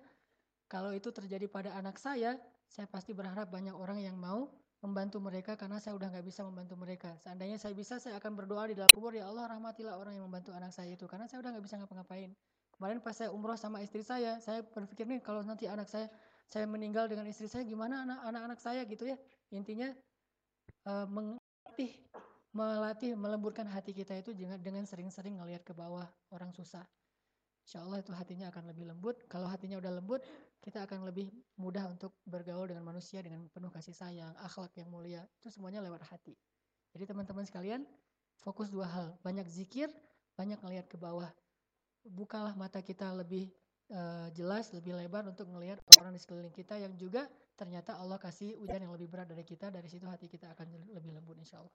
kalau 0.69 0.93
itu 0.93 1.09
terjadi 1.09 1.45
pada 1.49 1.73
anak 1.77 1.97
saya, 1.97 2.37
saya 2.69 2.89
pasti 2.89 3.13
berharap 3.13 3.49
banyak 3.49 3.73
orang 3.73 4.01
yang 4.01 4.17
mau 4.17 4.53
membantu 4.85 5.17
mereka 5.17 5.57
karena 5.57 5.81
saya 5.81 5.97
udah 5.97 6.13
nggak 6.13 6.25
bisa 6.25 6.45
membantu 6.45 6.77
mereka. 6.77 7.17
Seandainya 7.17 7.57
saya 7.57 7.73
bisa, 7.73 7.97
saya 7.97 8.21
akan 8.21 8.37
berdoa 8.37 8.69
di 8.69 8.77
dalam 8.77 8.93
kubur 8.93 9.13
ya 9.17 9.25
Allah 9.25 9.49
rahmatilah 9.49 9.97
orang 9.97 10.13
yang 10.13 10.29
membantu 10.29 10.53
anak 10.53 10.69
saya 10.69 10.93
itu 10.93 11.09
karena 11.09 11.25
saya 11.25 11.41
udah 11.41 11.57
nggak 11.57 11.65
bisa 11.65 11.75
ngapa-ngapain. 11.81 12.37
Kemarin 12.75 12.99
pas 13.01 13.15
saya 13.15 13.31
umroh 13.31 13.57
sama 13.57 13.81
istri 13.81 14.03
saya, 14.03 14.37
saya 14.43 14.61
berpikir 14.61 15.07
nih 15.07 15.23
kalau 15.23 15.41
nanti 15.41 15.65
anak 15.65 15.89
saya 15.89 16.11
saya 16.45 16.69
meninggal 16.69 17.09
dengan 17.09 17.25
istri 17.25 17.49
saya 17.49 17.65
gimana 17.65 18.05
anak-anak 18.05 18.59
saya 18.61 18.85
gitu 18.85 19.09
ya. 19.09 19.17
Intinya 19.53 19.93
uh, 20.87 21.07
melatih 21.09 21.91
melatih 22.55 23.11
melemburkan 23.19 23.67
hati 23.67 23.91
kita 23.91 24.15
itu 24.15 24.31
dengan 24.33 24.87
sering-sering 24.87 25.35
ngelihat 25.35 25.67
ke 25.67 25.75
bawah 25.75 26.07
orang 26.31 26.55
susah. 26.55 26.87
Insya 27.65 27.81
Allah 27.81 27.99
itu 27.99 28.13
hatinya 28.13 28.47
akan 28.53 28.71
lebih 28.71 28.87
lembut. 28.87 29.25
Kalau 29.27 29.49
hatinya 29.49 29.81
udah 29.81 29.99
lembut, 29.99 30.21
kita 30.61 30.85
akan 30.85 31.03
lebih 31.09 31.33
mudah 31.57 31.89
untuk 31.89 32.13
bergaul 32.23 32.69
dengan 32.69 32.85
manusia 32.85 33.25
dengan 33.25 33.49
penuh 33.49 33.73
kasih 33.73 33.91
sayang, 33.91 34.31
akhlak 34.39 34.71
yang 34.77 34.87
mulia. 34.87 35.25
Itu 35.41 35.49
semuanya 35.49 35.81
lewat 35.81 36.05
hati. 36.07 36.37
Jadi 36.93 37.09
teman-teman 37.09 37.43
sekalian, 37.43 37.81
fokus 38.39 38.69
dua 38.69 38.85
hal. 38.87 39.07
Banyak 39.25 39.49
zikir, 39.49 39.89
banyak 40.37 40.61
ngelihat 40.61 40.85
ke 40.87 40.95
bawah 40.95 41.27
bukalah 42.05 42.53
mata 42.53 42.85
kita 42.85 43.09
lebih 43.17 43.49
uh, 43.89 44.29
jelas, 44.37 44.69
lebih 44.69 44.93
lebar 44.93 45.25
untuk 45.25 45.49
melihat 45.49 45.81
orang 45.97 46.13
di 46.13 46.21
sekeliling 46.21 46.53
kita 46.53 46.77
yang 46.77 46.93
juga 46.93 47.25
ternyata 47.55 47.95
Allah 47.97 48.19
kasih 48.19 48.59
ujian 48.59 48.83
yang 48.83 48.93
lebih 48.93 49.07
berat 49.07 49.27
dari 49.31 49.43
kita, 49.47 49.71
dari 49.71 49.87
situ 49.87 50.05
hati 50.05 50.27
kita 50.27 50.51
akan 50.53 50.91
lebih 50.91 51.15
lembut 51.15 51.39
insya 51.39 51.63
Allah. 51.63 51.73